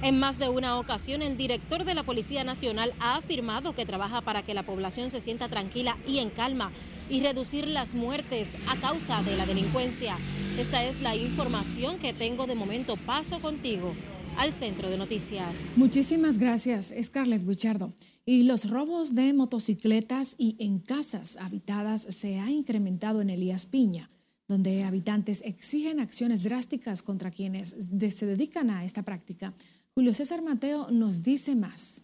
En 0.04 0.20
más 0.20 0.38
de 0.38 0.50
una 0.50 0.78
ocasión, 0.78 1.22
el 1.22 1.38
director 1.38 1.86
de 1.86 1.94
la 1.94 2.04
Policía 2.04 2.44
Nacional 2.44 2.94
ha 3.00 3.16
afirmado 3.16 3.74
que 3.74 3.86
trabaja 3.86 4.20
para 4.20 4.44
que 4.44 4.54
la 4.54 4.64
población 4.64 5.10
se 5.10 5.22
sienta 5.22 5.48
tranquila 5.48 5.98
y 6.06 6.18
en 6.18 6.30
calma 6.30 6.74
y 7.10 7.22
reducir 7.22 7.66
las 7.68 7.96
muertes 7.96 8.58
a 8.68 8.76
causa 8.82 9.24
de 9.24 9.38
la 9.38 9.46
delincuencia. 9.46 10.18
Esta 10.60 10.84
es 10.84 11.02
la 11.02 11.16
información 11.16 12.00
que 12.00 12.14
tengo 12.14 12.48
de 12.48 12.56
momento. 12.56 12.98
Paso 12.98 13.40
contigo 13.40 13.94
al 14.38 14.52
centro 14.52 14.90
de 14.90 14.98
noticias. 14.98 15.78
Muchísimas 15.78 16.38
gracias, 16.38 16.94
Scarlett 17.02 17.46
Buchardo. 17.46 17.94
Y 18.26 18.44
los 18.44 18.70
robos 18.70 19.16
de 19.16 19.32
motocicletas 19.32 20.36
y 20.38 20.58
en 20.60 20.80
casas 20.80 21.38
habitadas 21.38 22.02
se 22.10 22.42
ha 22.42 22.52
incrementado 22.52 23.22
en 23.22 23.30
Elías 23.30 23.66
Piña, 23.68 24.10
donde 24.50 24.84
habitantes 24.84 25.42
exigen 25.46 26.02
acciones 26.02 26.44
drásticas 26.44 27.04
contra 27.04 27.32
quienes 27.32 27.70
se 27.70 28.26
dedican 28.26 28.70
a 28.70 28.84
esta 28.84 29.04
práctica. 29.04 29.54
Julio 29.96 30.16
César 30.16 30.42
Mateo 30.42 30.88
nos 30.90 31.22
dice 31.22 31.56
más. 31.56 32.04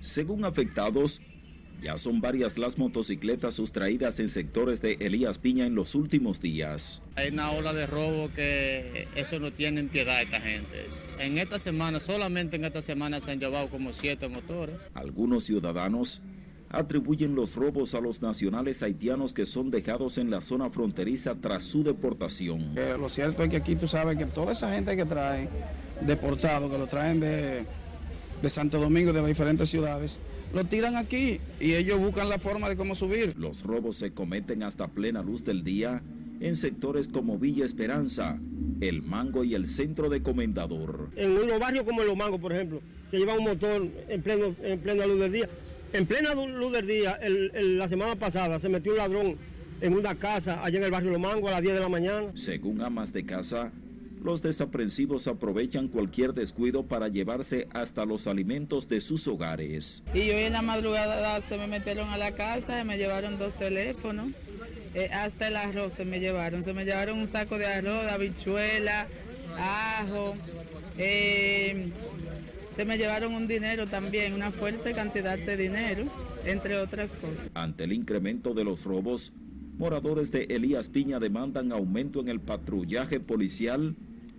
Según 0.00 0.46
afectados, 0.46 1.20
ya 1.82 1.98
son 1.98 2.22
varias 2.22 2.56
las 2.56 2.78
motocicletas 2.78 3.56
sustraídas 3.56 4.18
en 4.20 4.30
sectores 4.30 4.80
de 4.80 4.94
Elías 5.00 5.36
Piña 5.36 5.66
en 5.66 5.74
los 5.74 5.94
últimos 5.94 6.40
días. 6.40 7.02
Hay 7.16 7.28
una 7.28 7.50
ola 7.50 7.74
de 7.74 7.86
robo 7.86 8.30
que 8.34 9.06
eso 9.16 9.38
no 9.38 9.50
tiene 9.50 9.82
piedad 9.84 10.22
esta 10.22 10.40
gente. 10.40 10.86
En 11.20 11.36
esta 11.36 11.58
semana, 11.58 12.00
solamente 12.00 12.56
en 12.56 12.64
esta 12.64 12.80
semana 12.80 13.20
se 13.20 13.32
han 13.32 13.38
llevado 13.38 13.68
como 13.68 13.92
siete 13.92 14.26
motores. 14.26 14.76
Algunos 14.94 15.44
ciudadanos 15.44 16.22
atribuyen 16.70 17.34
los 17.34 17.54
robos 17.54 17.94
a 17.94 18.00
los 18.00 18.22
nacionales 18.22 18.82
haitianos 18.82 19.34
que 19.34 19.44
son 19.44 19.70
dejados 19.70 20.16
en 20.16 20.30
la 20.30 20.40
zona 20.40 20.70
fronteriza 20.70 21.34
tras 21.34 21.64
su 21.64 21.84
deportación. 21.84 22.74
lo 22.74 23.10
cierto 23.10 23.42
es 23.42 23.50
que 23.50 23.56
aquí 23.58 23.76
tú 23.76 23.86
sabes 23.86 24.16
que 24.16 24.24
toda 24.24 24.52
esa 24.52 24.72
gente 24.72 24.96
que 24.96 25.04
trae 25.04 25.48
deportado, 26.06 26.70
que 26.70 26.78
lo 26.78 26.86
traen 26.86 27.20
de, 27.20 27.64
de 28.42 28.50
Santo 28.50 28.78
Domingo, 28.78 29.12
de 29.12 29.20
las 29.20 29.28
diferentes 29.28 29.68
ciudades, 29.70 30.18
lo 30.54 30.64
tiran 30.64 30.96
aquí 30.96 31.40
y 31.58 31.74
ellos 31.74 31.98
buscan 31.98 32.28
la 32.28 32.38
forma 32.38 32.68
de 32.68 32.76
cómo 32.76 32.94
subir. 32.94 33.34
Los 33.36 33.64
robos 33.64 33.96
se 33.96 34.12
cometen 34.12 34.62
hasta 34.62 34.86
plena 34.88 35.22
luz 35.22 35.44
del 35.44 35.64
día 35.64 36.02
en 36.40 36.56
sectores 36.56 37.08
como 37.08 37.38
Villa 37.38 37.64
Esperanza, 37.64 38.38
El 38.80 39.02
Mango 39.02 39.44
y 39.44 39.54
el 39.54 39.66
centro 39.66 40.08
de 40.08 40.22
Comendador. 40.22 41.10
En 41.16 41.32
unos 41.32 41.58
barrios 41.58 41.84
como 41.84 42.02
el 42.02 42.16
Mango, 42.16 42.38
por 42.38 42.52
ejemplo, 42.52 42.80
se 43.10 43.18
lleva 43.18 43.34
un 43.34 43.44
motor 43.44 43.88
en, 44.08 44.22
pleno, 44.22 44.54
en 44.62 44.78
plena 44.78 45.06
luz 45.06 45.20
del 45.20 45.32
día. 45.32 45.48
En 45.92 46.06
plena 46.06 46.34
luz 46.34 46.72
del 46.72 46.86
día, 46.86 47.18
la 47.22 47.88
semana 47.88 48.16
pasada, 48.16 48.58
se 48.58 48.68
metió 48.68 48.92
un 48.92 48.98
ladrón 48.98 49.36
en 49.80 49.94
una 49.94 50.14
casa 50.14 50.64
allá 50.64 50.78
en 50.78 50.84
el 50.84 50.90
barrio 50.90 51.10
Los 51.10 51.20
Mango 51.20 51.48
a 51.48 51.52
las 51.52 51.62
10 51.62 51.74
de 51.74 51.80
la 51.80 51.88
mañana. 51.88 52.28
Según 52.34 52.80
amas 52.80 53.12
de 53.12 53.24
casa, 53.24 53.72
los 54.24 54.40
desaprensivos 54.40 55.26
aprovechan 55.28 55.88
cualquier 55.88 56.32
descuido 56.32 56.86
para 56.86 57.08
llevarse 57.08 57.68
hasta 57.74 58.06
los 58.06 58.26
alimentos 58.26 58.88
de 58.88 59.02
sus 59.02 59.28
hogares. 59.28 60.02
Y 60.14 60.30
hoy 60.30 60.44
en 60.44 60.54
la 60.54 60.62
madrugada 60.62 61.42
se 61.42 61.58
me 61.58 61.66
metieron 61.66 62.08
a 62.08 62.16
la 62.16 62.32
casa 62.32 62.80
y 62.80 62.84
me 62.86 62.96
llevaron 62.96 63.38
dos 63.38 63.54
teléfonos. 63.54 64.32
Eh, 64.94 65.10
hasta 65.12 65.48
el 65.48 65.56
arroz 65.56 65.92
se 65.92 66.06
me 66.06 66.20
llevaron. 66.20 66.62
Se 66.62 66.72
me 66.72 66.86
llevaron 66.86 67.18
un 67.18 67.28
saco 67.28 67.58
de 67.58 67.66
arroz, 67.66 68.10
habichuela, 68.10 69.08
ajo. 69.58 70.34
Eh, 70.96 71.90
se 72.70 72.86
me 72.86 72.96
llevaron 72.96 73.34
un 73.34 73.46
dinero 73.46 73.86
también, 73.88 74.32
una 74.32 74.50
fuerte 74.50 74.94
cantidad 74.94 75.38
de 75.38 75.54
dinero, 75.58 76.06
entre 76.46 76.78
otras 76.78 77.18
cosas. 77.18 77.50
Ante 77.52 77.84
el 77.84 77.92
incremento 77.92 78.54
de 78.54 78.64
los 78.64 78.84
robos, 78.84 79.34
moradores 79.76 80.30
de 80.30 80.44
Elías 80.44 80.88
Piña 80.88 81.20
demandan 81.20 81.72
aumento 81.72 82.20
en 82.20 82.28
el 82.30 82.40
patrullaje 82.40 83.20
policial 83.20 83.94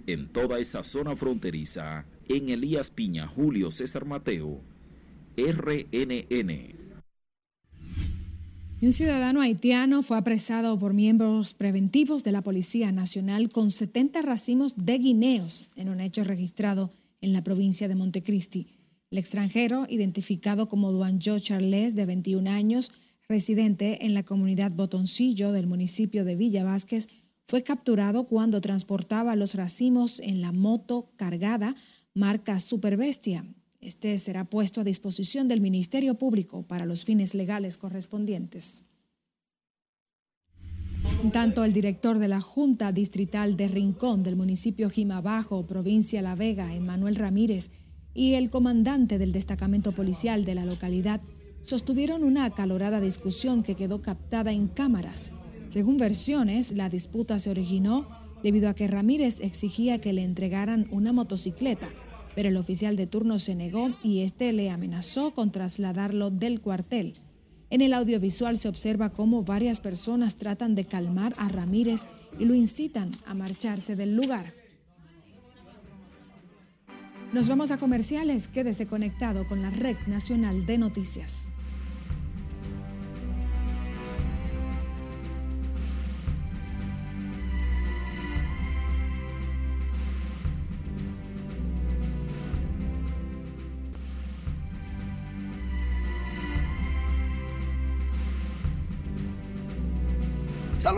en 0.08 0.28
toda 0.28 0.60
esa 0.60 0.84
zona 0.84 1.16
fronteriza. 1.16 2.06
En 2.28 2.50
Elías 2.50 2.90
Piña, 2.90 3.28
Julio 3.28 3.72
César 3.72 4.06
Mateo, 4.06 4.62
RNN. 5.38 6.76
Un 8.82 8.92
ciudadano 8.92 9.42
haitiano 9.42 10.04
fue 10.04 10.18
apresado 10.18 10.78
por 10.78 10.94
miembros 10.94 11.54
preventivos 11.54 12.24
de 12.24 12.32
la 12.32 12.42
Policía 12.42 12.92
Nacional 12.92 13.50
con 13.50 13.72
70 13.72 14.22
racimos 14.22 14.76
de 14.76 14.98
guineos 14.98 15.66
en 15.76 15.90
un 15.90 16.02
hecho 16.02 16.24
registrado 16.24 16.92
en 17.22 17.34
la 17.34 17.44
provincia 17.44 17.88
de 17.88 17.96
Montecristi. 17.96 18.68
El 19.12 19.18
extranjero, 19.18 19.88
identificado 19.90 20.68
como 20.68 20.92
Duanjo 20.92 21.40
Charles, 21.40 21.96
de 21.96 22.06
21 22.06 22.50
años, 22.50 22.92
residente 23.28 24.06
en 24.06 24.14
la 24.14 24.24
comunidad 24.24 24.72
Botoncillo 24.72 25.52
del 25.52 25.68
municipio 25.68 26.26
de 26.26 26.36
Villa 26.36 26.64
Vázquez, 26.64 27.08
fue 27.46 27.64
capturado 27.64 28.26
cuando 28.26 28.60
transportaba 28.60 29.36
los 29.36 29.54
racimos 29.54 30.20
en 30.20 30.42
la 30.42 30.52
moto 30.52 31.12
cargada 31.16 31.76
marca 32.14 32.60
Superbestia. 32.60 33.46
Este 33.82 34.18
será 34.18 34.46
puesto 34.46 34.82
a 34.82 34.84
disposición 34.84 35.48
del 35.48 35.62
Ministerio 35.62 36.16
Público 36.16 36.64
para 36.64 36.86
los 36.86 37.06
fines 37.06 37.36
legales 37.36 37.78
correspondientes. 37.78 38.84
Tanto 41.32 41.64
el 41.64 41.72
director 41.72 42.18
de 42.18 42.28
la 42.28 42.42
Junta 42.42 42.92
Distrital 42.92 43.58
de 43.58 43.68
Rincón 43.68 44.24
del 44.24 44.36
municipio 44.36 44.90
Jimabajo, 44.90 45.68
provincia 45.68 46.22
La 46.24 46.36
Vega, 46.36 46.74
Emanuel 46.74 47.16
Ramírez, 47.16 47.70
y 48.14 48.34
el 48.34 48.50
comandante 48.50 49.18
del 49.18 49.34
destacamento 49.34 49.92
policial 49.92 50.46
de 50.46 50.56
la 50.56 50.66
localidad 50.66 51.22
sostuvieron 51.62 52.24
una 52.24 52.46
acalorada 52.46 53.02
discusión 53.02 53.62
que 53.62 53.76
quedó 53.76 54.02
captada 54.02 54.52
en 54.52 54.68
cámaras 54.68 55.32
según 55.76 55.98
versiones, 55.98 56.72
la 56.72 56.88
disputa 56.88 57.38
se 57.38 57.50
originó 57.50 58.08
debido 58.42 58.70
a 58.70 58.74
que 58.74 58.88
Ramírez 58.88 59.42
exigía 59.42 60.00
que 60.00 60.14
le 60.14 60.24
entregaran 60.24 60.88
una 60.90 61.12
motocicleta, 61.12 61.90
pero 62.34 62.48
el 62.48 62.56
oficial 62.56 62.96
de 62.96 63.08
turno 63.08 63.40
se 63.40 63.56
negó 63.56 63.90
y 64.02 64.22
este 64.22 64.54
le 64.54 64.70
amenazó 64.70 65.34
con 65.34 65.52
trasladarlo 65.52 66.30
del 66.30 66.62
cuartel. 66.62 67.16
En 67.70 67.82
el 67.82 67.92
audiovisual 67.92 68.58
se 68.58 68.70
observa 68.70 69.12
cómo 69.12 69.44
varias 69.44 69.82
personas 69.82 70.38
tratan 70.38 70.76
de 70.76 70.86
calmar 70.86 71.36
a 71.38 71.50
Ramírez 71.50 72.06
y 72.40 72.46
lo 72.46 72.56
incitan 72.56 73.12
a 73.26 73.34
marcharse 73.34 73.98
del 73.98 74.16
lugar. 74.16 74.54
Nos 77.34 77.50
vamos 77.50 77.72
a 77.72 77.78
comerciales. 77.78 78.48
Quédese 78.48 78.88
conectado 78.88 79.46
con 79.46 79.62
la 79.62 79.72
Red 79.72 79.98
Nacional 80.08 80.66
de 80.66 80.78
Noticias. 80.78 81.50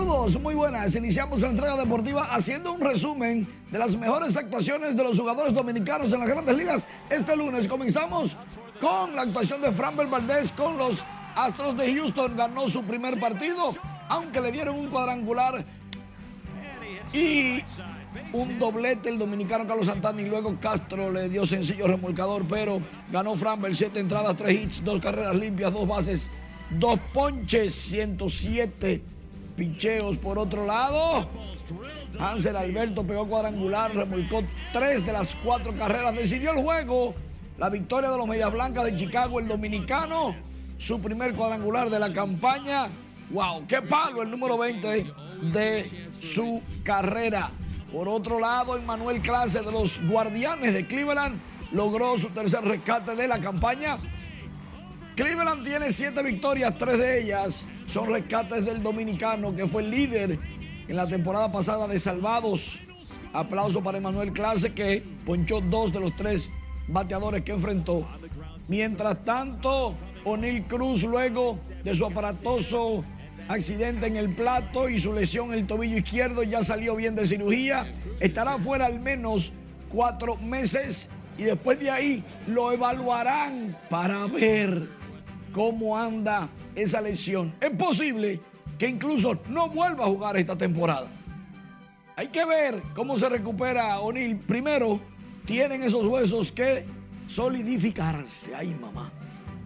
Muy 0.07 0.55
buenas. 0.55 0.95
Iniciamos 0.95 1.41
la 1.41 1.49
entrega 1.49 1.75
deportiva 1.75 2.33
haciendo 2.33 2.71
un 2.71 2.79
resumen 2.79 3.45
de 3.69 3.77
las 3.77 3.93
mejores 3.97 4.37
actuaciones 4.37 4.95
de 4.95 5.03
los 5.03 5.19
jugadores 5.19 5.53
dominicanos 5.53 6.13
en 6.13 6.19
las 6.21 6.29
grandes 6.29 6.55
ligas. 6.55 6.87
Este 7.09 7.35
lunes 7.35 7.67
comenzamos 7.67 8.37
con 8.79 9.13
la 9.13 9.23
actuación 9.23 9.61
de 9.61 9.69
Framber 9.73 10.07
Valdez 10.07 10.53
con 10.53 10.77
los 10.77 11.03
Astros 11.35 11.75
de 11.75 11.93
Houston. 11.93 12.37
Ganó 12.37 12.69
su 12.69 12.83
primer 12.83 13.19
partido, 13.19 13.73
aunque 14.07 14.39
le 14.39 14.53
dieron 14.53 14.79
un 14.79 14.87
cuadrangular 14.87 15.65
y 17.11 17.61
un 18.31 18.59
doblete 18.59 19.09
el 19.09 19.19
dominicano 19.19 19.67
Carlos 19.67 19.87
Santana 19.87 20.21
y 20.21 20.29
luego 20.29 20.57
Castro 20.61 21.11
le 21.11 21.27
dio 21.27 21.45
sencillo 21.45 21.85
remolcador, 21.85 22.45
pero 22.49 22.81
ganó 23.11 23.35
Framber, 23.35 23.75
siete 23.75 23.99
entradas, 23.99 24.37
tres 24.37 24.53
hits, 24.53 24.83
dos 24.85 25.01
carreras 25.01 25.35
limpias, 25.35 25.73
dos 25.73 25.85
bases, 25.85 26.29
dos 26.69 26.97
ponches, 27.13 27.75
107 27.75 29.16
picheos. 29.57 30.17
Por 30.17 30.39
otro 30.39 30.65
lado, 30.65 31.27
Hansel 32.17 32.55
Alberto 32.55 33.03
pegó 33.03 33.27
cuadrangular, 33.27 33.93
remolcó 33.93 34.43
tres 34.71 35.05
de 35.05 35.11
las 35.11 35.35
cuatro 35.43 35.73
carreras, 35.73 36.15
decidió 36.15 36.51
el 36.51 36.63
juego. 36.63 37.13
La 37.57 37.69
victoria 37.69 38.11
de 38.11 38.17
los 38.17 38.27
Medias 38.27 38.53
Blancas 38.53 38.85
de 38.85 38.95
Chicago, 38.95 39.39
el 39.39 39.47
dominicano, 39.47 40.35
su 40.77 41.01
primer 41.01 41.33
cuadrangular 41.33 41.89
de 41.89 41.99
la 41.99 42.13
campaña. 42.13 42.87
¡Wow! 43.31 43.65
¡Qué 43.67 43.81
palo! 43.81 44.21
El 44.21 44.31
número 44.31 44.57
20 44.57 45.13
de 45.51 46.07
su 46.21 46.61
carrera. 46.83 47.49
Por 47.91 48.07
otro 48.07 48.39
lado, 48.39 48.77
Emmanuel 48.77 49.19
Clase 49.21 49.59
de 49.61 49.71
los 49.71 49.99
Guardianes 50.07 50.73
de 50.73 50.85
Cleveland 50.85 51.41
logró 51.71 52.17
su 52.17 52.29
tercer 52.29 52.63
rescate 52.63 53.15
de 53.15 53.27
la 53.27 53.39
campaña 53.39 53.97
Cleveland 55.17 55.63
tiene 55.63 55.91
siete 55.91 56.21
victorias, 56.21 56.77
tres 56.77 56.99
de 56.99 57.21
ellas 57.23 57.65
son 57.88 58.10
rescates 58.10 58.65
del 58.65 58.84
dominicano 58.84 59.56
que 59.56 59.65
fue 59.65 59.82
el 59.82 59.89
líder 59.89 60.38
en 60.88 60.95
la 60.95 61.08
temporada 61.08 61.52
pasada 61.52 61.88
de 61.88 61.97
salvados. 61.97 62.80
Aplauso 63.34 63.82
para 63.82 63.97
Emanuel 63.97 64.34
Clase 64.34 64.73
que 64.73 65.04
ponchó 65.26 65.62
dos 65.62 65.91
de 65.91 66.00
los 66.00 66.15
tres 66.15 66.50
bateadores 66.88 67.43
que 67.43 67.54
enfrentó. 67.54 68.06
Mientras 68.67 69.23
tanto, 69.23 69.95
O'Neill 70.26 70.65
Cruz 70.65 71.04
luego 71.04 71.58
de 71.84 71.95
su 71.95 72.06
aparatoso 72.06 73.04
accidente 73.47 74.08
en 74.08 74.17
el 74.17 74.36
plato 74.36 74.89
y 74.89 75.00
su 75.00 75.13
lesión 75.13 75.54
en 75.54 75.60
el 75.60 75.67
tobillo 75.67 75.97
izquierdo 75.97 76.43
ya 76.43 76.63
salió 76.63 76.95
bien 76.95 77.15
de 77.15 77.26
cirugía. 77.26 77.93
Estará 78.19 78.58
fuera 78.58 78.86
al 78.86 79.00
menos 79.00 79.54
cuatro 79.89 80.36
meses 80.36 81.08
y 81.38 81.43
después 81.43 81.80
de 81.80 81.89
ahí 81.89 82.23
lo 82.47 82.73
evaluarán 82.73 83.78
para 83.89 84.26
ver 84.28 84.96
cómo 85.53 85.97
anda 85.97 86.49
esa 86.75 87.01
lesión. 87.01 87.53
Es 87.60 87.71
posible 87.71 88.39
que 88.77 88.88
incluso 88.88 89.39
no 89.49 89.69
vuelva 89.69 90.05
a 90.05 90.07
jugar 90.07 90.38
esta 90.38 90.57
temporada. 90.57 91.07
Hay 92.15 92.27
que 92.27 92.45
ver 92.45 92.81
cómo 92.95 93.17
se 93.17 93.29
recupera 93.29 93.99
O'Neill. 93.99 94.38
Primero, 94.38 94.99
tienen 95.45 95.83
esos 95.83 96.05
huesos 96.05 96.51
que 96.51 96.86
solidificarse. 97.27 98.55
Ay, 98.55 98.75
mamá. 98.79 99.12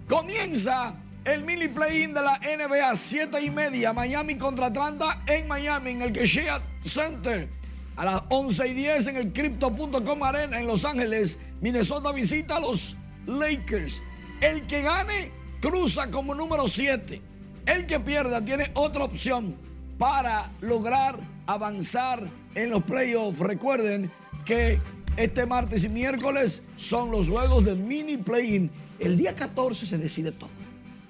Comienza 0.08 0.94
el 1.24 1.44
mini 1.44 1.67
play-in 1.67 2.13
de 2.13 2.22
la 2.22 2.39
NBA, 2.39 2.96
7 2.96 3.41
y 3.41 3.50
media. 3.50 3.94
Miami 3.94 4.36
contra 4.36 4.65
Atlanta 4.65 5.24
en 5.28 5.48
Miami, 5.48 5.91
en 5.91 6.02
el 6.02 6.12
Keshiat 6.12 6.62
Center. 6.84 7.50
A 7.96 8.06
las 8.06 8.24
11 8.30 8.67
y 8.67 8.74
10 8.74 9.08
en 9.08 9.17
el 9.17 9.34
Crypto.com 9.34 10.24
Arena 10.24 10.60
en 10.60 10.67
Los 10.67 10.86
Ángeles. 10.86 11.38
Minnesota 11.62 12.12
visita 12.12 12.58
a 12.58 12.60
los 12.60 12.98
Lakers. 13.28 14.02
El 14.41 14.65
que 14.67 14.82
gane 14.82 15.32
cruza 15.62 16.10
como 16.10 16.36
número 16.36 16.67
7. 16.67 17.21
El 17.65 17.86
que 17.86 18.00
pierda 18.00 18.43
tiene 18.43 18.71
otra 18.74 19.06
opción 19.06 19.56
para 19.97 20.52
lograr 20.60 21.19
avanzar 21.45 22.28
en 22.56 22.71
los 22.71 22.84
playoffs. 22.84 23.39
Recuerden 23.39 24.12
que 24.43 24.80
este 25.15 25.45
martes 25.45 25.84
y 25.84 25.89
miércoles 25.89 26.63
son 26.76 27.12
los 27.12 27.30
juegos 27.30 27.65
de 27.65 27.76
mini 27.76 28.17
play-in. 28.17 28.71
El 29.00 29.15
día 29.17 29.36
14 29.36 29.86
se 29.86 29.97
decide 29.97 30.32
todo. 30.32 30.50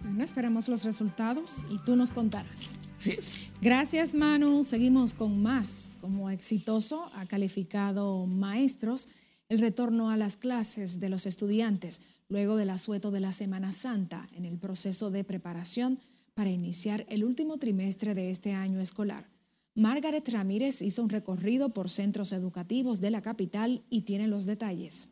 Bueno, 0.03 0.23
esperemos 0.23 0.67
los 0.67 0.83
resultados 0.83 1.65
y 1.69 1.77
tú 1.79 1.95
nos 1.95 2.11
contarás. 2.11 2.75
Sí 2.97 3.11
es. 3.11 3.51
Gracias, 3.61 4.13
Manu. 4.13 4.63
Seguimos 4.63 5.13
con 5.13 5.41
más. 5.41 5.91
Como 6.01 6.29
exitoso 6.29 7.09
ha 7.13 7.25
calificado 7.25 8.25
maestros 8.25 9.07
el 9.47 9.59
retorno 9.59 10.09
a 10.09 10.17
las 10.17 10.35
clases 10.35 10.99
de 10.99 11.09
los 11.09 11.25
estudiantes 11.25 12.01
luego 12.31 12.55
del 12.55 12.69
asueto 12.69 13.11
de 13.11 13.19
la 13.19 13.33
Semana 13.33 13.73
Santa 13.73 14.29
en 14.33 14.45
el 14.45 14.57
proceso 14.57 15.11
de 15.11 15.25
preparación 15.25 15.99
para 16.33 16.49
iniciar 16.49 17.05
el 17.09 17.25
último 17.25 17.57
trimestre 17.57 18.15
de 18.15 18.31
este 18.31 18.53
año 18.53 18.79
escolar. 18.79 19.29
Margaret 19.75 20.27
Ramírez 20.29 20.81
hizo 20.81 21.03
un 21.03 21.09
recorrido 21.09 21.73
por 21.73 21.89
centros 21.89 22.31
educativos 22.31 23.01
de 23.01 23.11
la 23.11 23.21
capital 23.21 23.83
y 23.89 24.03
tiene 24.03 24.27
los 24.27 24.45
detalles. 24.45 25.09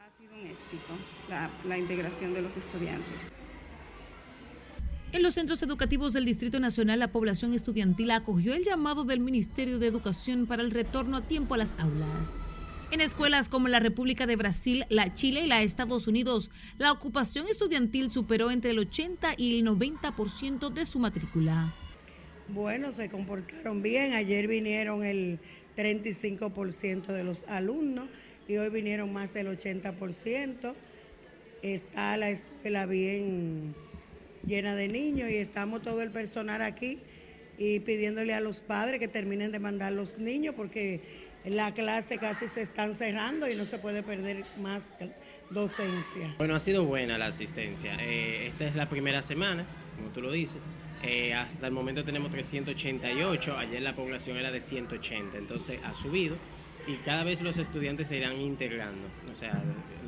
Ha 0.00 0.10
sido 0.10 0.34
un 0.34 0.48
éxito 0.48 0.92
la, 1.28 1.52
la 1.64 1.78
integración 1.78 2.34
de 2.34 2.42
los 2.42 2.56
estudiantes. 2.56 3.32
En 5.12 5.22
los 5.22 5.34
centros 5.34 5.62
educativos 5.62 6.12
del 6.12 6.24
Distrito 6.24 6.58
Nacional, 6.58 6.98
la 6.98 7.12
población 7.12 7.54
estudiantil 7.54 8.10
acogió 8.10 8.54
el 8.54 8.64
llamado 8.64 9.04
del 9.04 9.20
Ministerio 9.20 9.78
de 9.78 9.86
Educación 9.86 10.46
para 10.46 10.62
el 10.62 10.72
retorno 10.72 11.16
a 11.16 11.22
tiempo 11.22 11.54
a 11.54 11.58
las 11.58 11.74
aulas. 11.78 12.42
En 12.90 13.02
escuelas 13.02 13.50
como 13.50 13.68
la 13.68 13.80
República 13.80 14.26
de 14.26 14.36
Brasil, 14.36 14.86
la 14.88 15.12
Chile 15.12 15.42
y 15.42 15.46
la 15.46 15.60
Estados 15.60 16.06
Unidos, 16.06 16.50
la 16.78 16.90
ocupación 16.90 17.46
estudiantil 17.46 18.10
superó 18.10 18.50
entre 18.50 18.70
el 18.70 18.78
80 18.78 19.34
y 19.36 19.58
el 19.58 19.66
90% 19.66 20.72
de 20.72 20.86
su 20.86 20.98
matrícula. 20.98 21.74
Bueno, 22.48 22.92
se 22.92 23.10
comportaron 23.10 23.82
bien. 23.82 24.14
Ayer 24.14 24.48
vinieron 24.48 25.04
el 25.04 25.38
35% 25.76 27.08
de 27.08 27.24
los 27.24 27.44
alumnos 27.44 28.08
y 28.48 28.56
hoy 28.56 28.70
vinieron 28.70 29.12
más 29.12 29.34
del 29.34 29.48
80%. 29.48 30.74
Está 31.60 32.16
la 32.16 32.30
escuela 32.30 32.86
bien 32.86 33.74
llena 34.46 34.74
de 34.74 34.88
niños 34.88 35.28
y 35.28 35.36
estamos 35.36 35.82
todo 35.82 36.00
el 36.00 36.10
personal 36.10 36.62
aquí 36.62 37.00
y 37.58 37.80
pidiéndole 37.80 38.32
a 38.32 38.40
los 38.40 38.60
padres 38.60 38.98
que 38.98 39.08
terminen 39.08 39.52
de 39.52 39.58
mandar 39.58 39.92
los 39.92 40.16
niños 40.18 40.54
porque 40.56 41.27
la 41.44 41.72
clase 41.72 42.18
casi 42.18 42.48
se 42.48 42.62
están 42.62 42.94
cerrando 42.94 43.48
y 43.48 43.54
no 43.54 43.64
se 43.64 43.78
puede 43.78 44.02
perder 44.02 44.44
más 44.60 44.92
docencia. 45.50 46.34
Bueno, 46.38 46.54
ha 46.54 46.60
sido 46.60 46.84
buena 46.84 47.18
la 47.18 47.26
asistencia. 47.26 47.96
Eh, 48.00 48.46
esta 48.46 48.66
es 48.66 48.74
la 48.74 48.88
primera 48.88 49.22
semana, 49.22 49.66
como 49.96 50.10
tú 50.10 50.20
lo 50.20 50.32
dices. 50.32 50.66
Eh, 51.02 51.32
hasta 51.34 51.66
el 51.66 51.72
momento 51.72 52.04
tenemos 52.04 52.30
388, 52.30 53.56
ayer 53.56 53.82
la 53.82 53.94
población 53.94 54.36
era 54.36 54.50
de 54.50 54.60
180, 54.60 55.38
entonces 55.38 55.78
ha 55.84 55.94
subido 55.94 56.36
y 56.88 56.96
cada 56.96 57.22
vez 57.22 57.42
los 57.42 57.58
estudiantes 57.58 58.08
se 58.08 58.16
irán 58.16 58.40
integrando. 58.40 59.08
O 59.30 59.34
sea, 59.34 59.62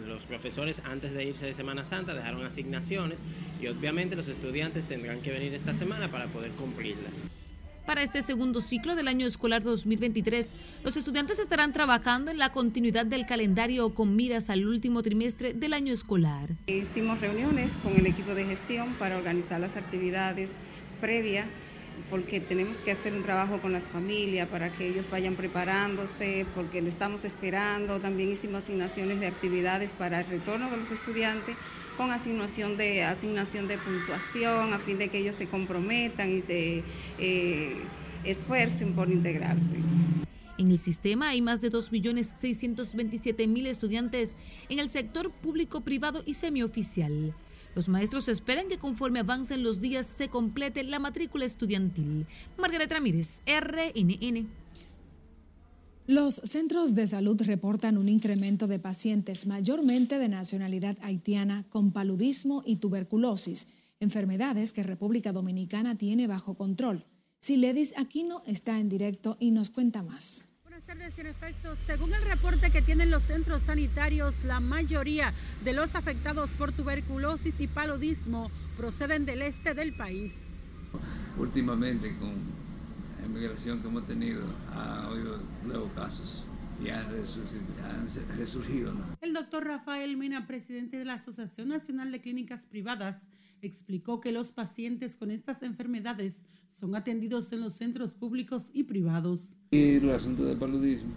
los 0.07 0.27
profesores 0.27 0.83
antes 0.85 1.13
de 1.13 1.25
irse 1.25 1.47
de 1.47 1.55
Semana 1.55 1.85
Santa 1.85 2.15
dejaron 2.15 2.45
asignaciones 2.45 3.23
y 3.61 3.67
obviamente 3.69 4.17
los 4.17 4.29
estudiantes 4.29 4.89
tendrán 4.89 5.21
que 5.21 5.31
venir 5.31 5.55
esta 5.55 5.75
semana 5.75 6.11
para 6.11 6.27
poder 6.29 6.53
cumplirlas. 6.53 7.23
Para 7.87 8.03
este 8.03 8.23
segundo 8.23 8.61
ciclo 8.61 8.95
del 8.95 9.09
año 9.09 9.27
escolar 9.27 9.63
2023, 9.63 10.55
los 10.85 10.97
estudiantes 10.97 11.39
estarán 11.39 11.73
trabajando 11.73 12.31
en 12.31 12.39
la 12.39 12.53
continuidad 12.53 13.07
del 13.07 13.27
calendario 13.27 13.95
con 13.95 14.15
miras 14.15 14.51
al 14.51 14.67
último 14.67 15.03
trimestre 15.03 15.55
del 15.55 15.73
año 15.73 15.93
escolar. 15.93 16.51
Hicimos 16.67 17.21
reuniones 17.21 17.77
con 17.83 17.97
el 17.97 18.07
equipo 18.07 18.35
de 18.35 18.45
gestión 18.45 18.95
para 18.95 19.17
organizar 19.17 19.61
las 19.61 19.77
actividades 19.77 20.53
previas 21.01 21.47
porque 22.09 22.41
tenemos 22.41 22.81
que 22.81 22.93
hacer 22.93 23.13
un 23.13 23.23
trabajo 23.23 23.61
con 23.61 23.73
las 23.73 23.85
familias 23.85 24.49
para 24.49 24.71
que 24.71 24.89
ellos 24.89 25.11
vayan 25.11 25.37
preparándose, 25.37 26.47
porque 26.55 26.81
lo 26.81 26.89
estamos 26.89 27.25
esperando. 27.25 28.01
También 28.01 28.33
hicimos 28.33 28.65
asignaciones 28.65 29.21
de 29.21 29.27
actividades 29.27 29.93
para 29.93 30.21
el 30.21 30.27
retorno 30.27 30.71
de 30.71 30.77
los 30.77 30.91
estudiantes 30.93 31.57
con 32.01 32.13
asignación 32.13 32.79
de, 32.79 33.03
asignación 33.03 33.69
de 33.69 33.77
puntuación 33.77 34.73
a 34.73 34.79
fin 34.79 34.97
de 34.97 35.11
que 35.11 35.19
ellos 35.19 35.35
se 35.35 35.49
comprometan 35.49 36.39
y 36.39 36.41
se 36.41 36.83
eh, 37.19 37.77
esfuercen 38.25 38.95
por 38.95 39.11
integrarse. 39.11 39.77
En 40.57 40.71
el 40.71 40.79
sistema 40.79 41.29
hay 41.29 41.43
más 41.43 41.61
de 41.61 41.71
2.627.000 41.71 43.67
estudiantes 43.67 44.35
en 44.71 44.79
el 44.79 44.89
sector 44.89 45.31
público, 45.31 45.83
privado 45.83 46.23
y 46.25 46.33
semioficial. 46.33 47.35
Los 47.75 47.91
maestros 47.91 48.29
esperan 48.29 48.69
que 48.69 48.79
conforme 48.79 49.21
avancen 49.21 49.63
los 49.63 49.83
días 49.83 50.07
se 50.07 50.31
complete 50.31 50.83
la 50.85 51.01
matrícula 51.01 51.45
estudiantil. 51.45 52.27
Margaret 52.57 52.91
Ramírez, 52.91 53.43
RNN. 53.45 54.49
Los 56.11 56.41
centros 56.43 56.97
de 56.97 57.07
salud 57.07 57.41
reportan 57.41 57.97
un 57.97 58.09
incremento 58.09 58.67
de 58.67 58.81
pacientes 58.81 59.47
mayormente 59.47 60.19
de 60.19 60.29
nacionalidad 60.29 60.99
haitiana 61.03 61.65
con 61.69 61.93
paludismo 61.93 62.65
y 62.67 62.79
tuberculosis, 62.79 63.69
enfermedades 64.01 64.73
que 64.73 64.83
República 64.83 65.31
Dominicana 65.31 65.95
tiene 65.95 66.27
bajo 66.27 66.55
control. 66.55 67.07
Siledis 67.39 67.95
Aquino 67.97 68.43
está 68.45 68.81
en 68.81 68.89
directo 68.89 69.37
y 69.39 69.53
nos 69.53 69.71
cuenta 69.71 70.03
más. 70.03 70.47
Buenas 70.65 70.83
tardes, 70.83 71.17
en 71.17 71.29
efecto, 71.29 71.77
según 71.87 72.13
el 72.13 72.23
reporte 72.23 72.73
que 72.73 72.83
tienen 72.83 73.13
los 73.13 73.23
centros 73.23 73.63
sanitarios, 73.63 74.43
la 74.43 74.59
mayoría 74.59 75.33
de 75.63 75.75
los 75.75 75.95
afectados 75.95 76.51
por 76.59 76.73
tuberculosis 76.73 77.55
y 77.61 77.69
paludismo 77.69 78.51
proceden 78.77 79.27
del 79.27 79.43
este 79.43 79.75
del 79.75 79.95
país. 79.95 80.35
Últimamente, 81.39 82.17
con 82.19 82.60
migración 83.41 83.81
que 83.81 83.89
hemos 83.89 84.07
tenido, 84.07 84.43
ha 84.71 85.07
habido 85.07 85.39
nuevos 85.65 85.91
casos 85.93 86.45
y 86.85 86.91
han, 86.91 87.07
resurgido. 88.37 88.93
El 89.21 89.33
doctor 89.33 89.65
Rafael 89.65 90.17
Mina, 90.17 90.47
presidente 90.47 90.99
de 90.99 91.05
la 91.07 91.15
Asociación 91.15 91.69
Nacional 91.69 92.13
de 92.13 92.21
Clínicas 92.21 92.67
Privadas, 92.67 93.17
explicó 93.63 94.21
que 94.21 94.33
los 94.33 94.53
pacientes 94.53 95.17
con 95.17 95.31
estas 95.31 95.63
enfermedades 95.63 96.37
son 96.79 96.95
atendidos 96.95 97.53
en 97.53 97.61
los 97.61 97.75
centros 97.75 98.13
públicos 98.13 98.71
y 98.73 98.85
privados. 98.85 99.49
Y 99.71 99.97
el 99.97 100.11
asunto 100.11 100.45
del 100.45 100.59
paludismo 100.59 101.13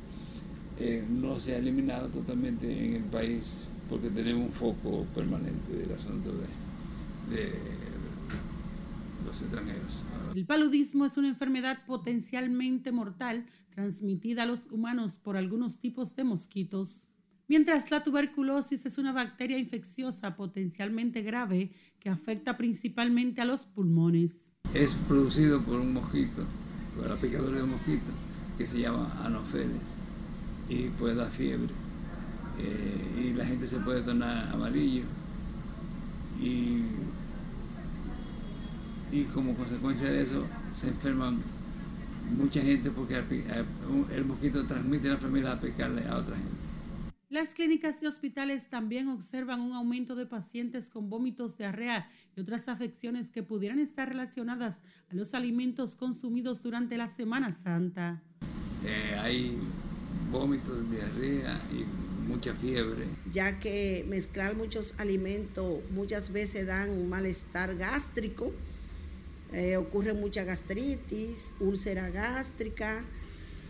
eh, 0.79 1.05
no 1.09 1.39
se 1.39 1.55
ha 1.55 1.57
eliminado 1.57 2.07
totalmente 2.07 2.85
en 2.85 2.93
el 2.95 3.03
país 3.03 3.63
porque 3.89 4.09
tenemos 4.09 4.47
un 4.47 4.53
foco 4.53 5.05
permanente 5.13 5.73
del 5.73 5.91
asunto 5.91 6.31
de, 6.31 7.35
de 7.35 7.82
los 9.23 9.41
extranjeros. 9.41 10.03
El 10.35 10.45
paludismo 10.45 11.05
es 11.05 11.17
una 11.17 11.29
enfermedad 11.29 11.85
potencialmente 11.85 12.91
mortal 12.91 13.45
transmitida 13.69 14.43
a 14.43 14.45
los 14.45 14.61
humanos 14.71 15.17
por 15.21 15.37
algunos 15.37 15.79
tipos 15.79 16.15
de 16.15 16.23
mosquitos 16.23 17.07
mientras 17.47 17.91
la 17.91 18.03
tuberculosis 18.03 18.85
es 18.85 18.97
una 18.97 19.11
bacteria 19.11 19.57
infecciosa 19.57 20.35
potencialmente 20.35 21.21
grave 21.21 21.71
que 21.99 22.09
afecta 22.09 22.57
principalmente 22.57 23.41
a 23.41 23.45
los 23.45 23.65
pulmones. 23.65 24.53
Es 24.73 24.93
producido 25.07 25.61
por 25.61 25.79
un 25.79 25.93
mosquito, 25.93 26.45
por 26.95 27.07
la 27.07 27.15
picadura 27.15 27.59
de 27.59 27.65
mosquito, 27.65 28.11
que 28.57 28.65
se 28.65 28.79
llama 28.79 29.21
anopheles 29.23 29.81
y 30.69 30.89
puede 30.89 31.15
dar 31.15 31.31
fiebre. 31.31 31.71
Eh, 32.59 33.25
y 33.25 33.33
la 33.33 33.45
gente 33.45 33.67
se 33.67 33.79
puede 33.79 34.01
tornar 34.01 34.51
amarillo 34.53 35.03
y, 36.41 36.81
y 39.13 39.25
como 39.25 39.55
consecuencia 39.55 40.09
de 40.09 40.23
eso 40.23 40.43
se 40.75 40.87
enferman 40.87 41.39
mucha 42.35 42.61
gente 42.61 42.89
porque 42.89 43.15
el, 43.15 44.25
mosquito 44.25 44.65
transmite 44.65 45.07
la 45.07 45.13
enfermedad 45.13 45.53
a 45.53 45.59
pecarle 45.59 46.07
a 46.07 46.17
otra 46.17 46.35
gente. 46.35 46.51
Las 47.29 47.53
clínicas 47.53 48.01
y 48.01 48.07
hospitales 48.07 48.69
también 48.69 49.07
observan 49.07 49.59
un 49.59 49.73
aumento 49.73 50.15
de 50.15 50.25
pacientes 50.25 50.89
con 50.89 51.09
vómitos, 51.09 51.57
diarrea 51.57 52.09
y 52.35 52.41
otras 52.41 52.67
afecciones 52.67 53.29
que 53.29 53.43
pudieran 53.43 53.79
estar 53.79 54.09
relacionadas 54.09 54.81
a 55.11 55.15
los 55.15 55.35
alimentos 55.35 55.95
consumidos 55.95 56.63
durante 56.63 56.97
la 56.97 57.07
Semana 57.07 57.51
Santa. 57.51 58.21
Eh, 58.83 59.17
hay 59.19 59.57
vómitos, 60.31 60.89
diarrea 60.89 61.59
y 61.71 61.85
mucha 62.27 62.55
fiebre. 62.55 63.07
Ya 63.31 63.59
que 63.59 64.05
mezclar 64.07 64.55
muchos 64.55 64.95
alimentos 64.97 65.81
muchas 65.91 66.31
veces 66.31 66.65
dan 66.67 66.89
un 66.89 67.09
malestar 67.09 67.75
gástrico, 67.75 68.53
eh, 69.53 69.77
ocurre 69.77 70.13
mucha 70.13 70.43
gastritis, 70.43 71.53
úlcera 71.59 72.09
gástrica, 72.09 73.03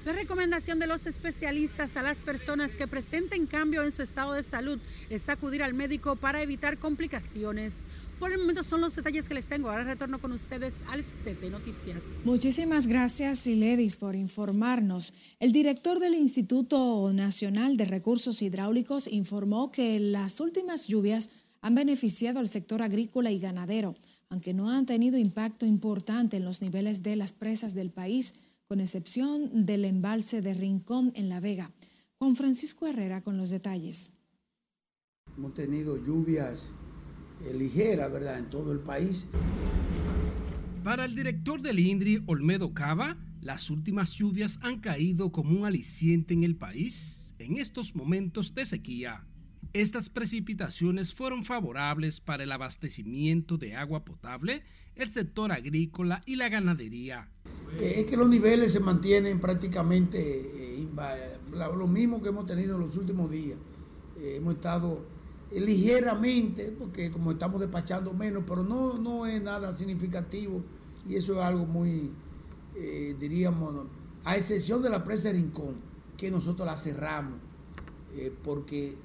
la 0.05 0.11
recomendación 0.11 0.79
de 0.79 0.87
los 0.87 1.05
especialistas 1.05 1.95
a 1.95 2.01
las 2.01 2.17
personas 2.17 2.71
que 2.71 2.89
presenten 2.89 3.45
cambio 3.47 3.85
en 3.85 3.93
su 3.93 4.01
estado 4.01 4.33
de 4.33 4.43
salud 4.43 4.77
es 5.09 5.29
acudir 5.29 5.63
al 5.63 5.73
médico 5.73 6.17
para 6.17 6.41
evitar 6.41 6.77
complicaciones. 6.77 7.73
Por 8.19 8.33
el 8.33 8.39
momento 8.39 8.63
son 8.63 8.81
los 8.81 8.93
detalles 8.97 9.29
que 9.29 9.33
les 9.33 9.47
tengo. 9.47 9.69
Ahora 9.69 9.85
retorno 9.85 10.19
con 10.19 10.33
ustedes 10.33 10.73
al 10.89 11.05
CP 11.05 11.49
Noticias. 11.49 12.03
Muchísimas 12.25 12.85
gracias, 12.85 13.47
Iledis, 13.47 13.95
por 13.95 14.15
informarnos. 14.15 15.13
El 15.39 15.53
director 15.53 15.99
del 15.99 16.15
Instituto 16.15 17.13
Nacional 17.13 17.77
de 17.77 17.85
Recursos 17.85 18.41
Hidráulicos 18.41 19.07
informó 19.07 19.71
que 19.71 19.99
las 19.99 20.41
últimas 20.41 20.87
lluvias 20.87 21.29
han 21.61 21.75
beneficiado 21.75 22.39
al 22.39 22.49
sector 22.49 22.81
agrícola 22.81 23.31
y 23.31 23.39
ganadero, 23.39 23.95
aunque 24.33 24.55
no 24.55 24.71
han 24.71 24.87
tenido 24.87 25.19
impacto 25.19 25.63
importante 25.63 26.37
en 26.37 26.43
los 26.43 26.59
niveles 26.59 27.03
de 27.03 27.15
las 27.15 27.33
presas 27.33 27.75
del 27.75 27.91
país 27.91 28.33
con 28.65 28.81
excepción 28.81 29.67
del 29.67 29.85
embalse 29.85 30.41
de 30.41 30.55
Rincón 30.55 31.11
en 31.13 31.29
La 31.29 31.39
Vega. 31.39 31.71
Juan 32.17 32.35
Francisco 32.35 32.87
Herrera 32.87 33.21
con 33.21 33.37
los 33.37 33.51
detalles. 33.51 34.11
Hemos 35.37 35.53
tenido 35.53 36.03
lluvias 36.03 36.73
eh, 37.45 37.53
ligeras, 37.53 38.11
¿verdad?, 38.11 38.39
en 38.39 38.49
todo 38.49 38.71
el 38.71 38.79
país. 38.79 39.27
Para 40.83 41.05
el 41.05 41.15
director 41.15 41.61
del 41.61 41.77
INDRI, 41.77 42.23
Olmedo 42.25 42.73
Cava, 42.73 43.19
las 43.39 43.69
últimas 43.69 44.13
lluvias 44.13 44.57
han 44.63 44.79
caído 44.79 45.31
como 45.31 45.59
un 45.59 45.67
aliciente 45.67 46.33
en 46.33 46.41
el 46.41 46.55
país 46.55 47.35
en 47.37 47.57
estos 47.57 47.93
momentos 47.93 48.55
de 48.55 48.65
sequía. 48.65 49.27
Estas 49.73 50.11
precipitaciones 50.11 51.15
fueron 51.15 51.45
favorables 51.45 52.21
para 52.21 52.43
el 52.43 52.51
abastecimiento 52.51 53.57
de 53.57 53.75
agua 53.75 54.05
potable, 54.05 54.61
el 54.95 55.09
sector 55.09 55.51
agrícola 55.51 56.21
y 56.27 56.35
la 56.35 56.47
ganadería. 56.47 57.27
Eh, 57.79 57.93
es 57.97 58.05
que 58.05 58.15
los 58.15 58.29
niveles 58.29 58.71
se 58.71 58.79
mantienen 58.79 59.39
prácticamente 59.39 60.19
eh, 60.19 60.87
lo 61.55 61.87
mismo 61.87 62.21
que 62.21 62.29
hemos 62.29 62.45
tenido 62.45 62.75
en 62.75 62.81
los 62.81 62.95
últimos 62.97 63.31
días. 63.31 63.57
Eh, 64.19 64.35
hemos 64.37 64.53
estado 64.53 65.07
ligeramente, 65.51 66.71
porque 66.77 67.09
como 67.09 67.31
estamos 67.31 67.59
despachando 67.59 68.13
menos, 68.13 68.43
pero 68.47 68.61
no, 68.61 68.99
no 68.99 69.25
es 69.25 69.41
nada 69.41 69.75
significativo 69.75 70.63
y 71.09 71.15
eso 71.15 71.33
es 71.33 71.39
algo 71.39 71.65
muy, 71.65 72.13
diríamos, 73.19 73.87
a 74.23 74.37
excepción 74.37 74.83
de 74.83 74.91
la 74.91 75.03
presa 75.03 75.29
de 75.29 75.33
Rincón, 75.33 75.77
que 76.15 76.29
nosotros 76.29 76.67
la 76.67 76.77
cerramos, 76.77 77.39
porque 78.43 78.97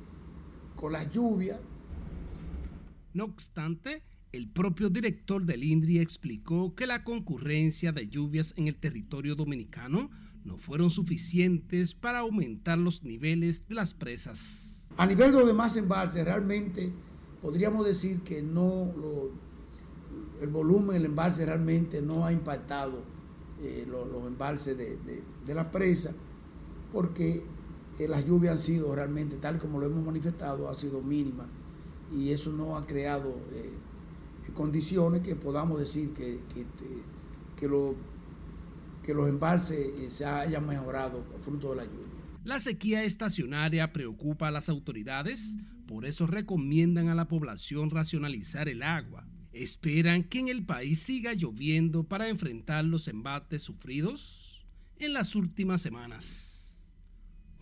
con 0.78 0.92
las 0.92 1.10
lluvias... 1.10 1.58
No 3.12 3.24
obstante, 3.24 4.02
el 4.32 4.48
propio 4.48 4.90
director 4.90 5.44
del 5.44 5.64
INDRI 5.64 5.98
explicó 5.98 6.74
que 6.74 6.86
la 6.86 7.02
concurrencia 7.02 7.90
de 7.90 8.08
lluvias 8.08 8.54
en 8.56 8.68
el 8.68 8.76
territorio 8.76 9.34
dominicano 9.34 10.10
no 10.44 10.58
fueron 10.58 10.90
suficientes 10.90 11.94
para 11.94 12.20
aumentar 12.20 12.78
los 12.78 13.02
niveles 13.02 13.66
de 13.66 13.74
las 13.74 13.92
presas. 13.94 14.84
A 14.96 15.06
nivel 15.06 15.32
de 15.32 15.38
los 15.38 15.46
demás 15.46 15.76
embalses, 15.76 16.24
realmente 16.24 16.92
podríamos 17.42 17.84
decir 17.84 18.20
que 18.20 18.42
no 18.42 18.92
el 20.40 20.48
volumen 20.48 20.94
del 20.94 21.06
embalse 21.06 21.44
realmente 21.44 22.00
no 22.00 22.24
ha 22.24 22.32
impactado 22.32 23.02
eh, 23.60 23.84
los, 23.88 24.26
embalses 24.26 24.76
de, 24.76 25.54
la 25.54 25.70
presa, 25.70 26.12
porque 26.92 27.42
las 28.06 28.24
lluvias 28.24 28.52
han 28.52 28.58
sido 28.58 28.94
realmente, 28.94 29.36
tal 29.38 29.58
como 29.58 29.80
lo 29.80 29.86
hemos 29.86 30.04
manifestado, 30.04 30.68
ha 30.68 30.74
sido 30.76 31.00
mínimas 31.00 31.46
y 32.16 32.30
eso 32.30 32.52
no 32.52 32.76
ha 32.76 32.86
creado 32.86 33.40
eh, 33.52 33.72
condiciones 34.54 35.22
que 35.22 35.36
podamos 35.36 35.78
decir 35.78 36.12
que, 36.14 36.38
que, 36.54 36.64
que, 37.56 37.68
que 39.02 39.14
los 39.14 39.28
embalses 39.28 39.78
eh, 39.78 40.10
se 40.10 40.24
hayan 40.24 40.66
mejorado 40.66 41.24
fruto 41.42 41.70
de 41.70 41.76
la 41.76 41.84
lluvia. 41.84 42.18
La 42.44 42.60
sequía 42.60 43.04
estacionaria 43.04 43.92
preocupa 43.92 44.48
a 44.48 44.50
las 44.50 44.68
autoridades, 44.68 45.40
por 45.86 46.06
eso 46.06 46.26
recomiendan 46.26 47.08
a 47.08 47.14
la 47.14 47.28
población 47.28 47.90
racionalizar 47.90 48.68
el 48.68 48.82
agua. 48.82 49.26
Esperan 49.52 50.24
que 50.24 50.38
en 50.38 50.48
el 50.48 50.64
país 50.64 51.00
siga 51.00 51.34
lloviendo 51.34 52.04
para 52.04 52.28
enfrentar 52.28 52.84
los 52.84 53.08
embates 53.08 53.62
sufridos 53.62 54.64
en 54.98 55.14
las 55.14 55.34
últimas 55.34 55.82
semanas. 55.82 56.47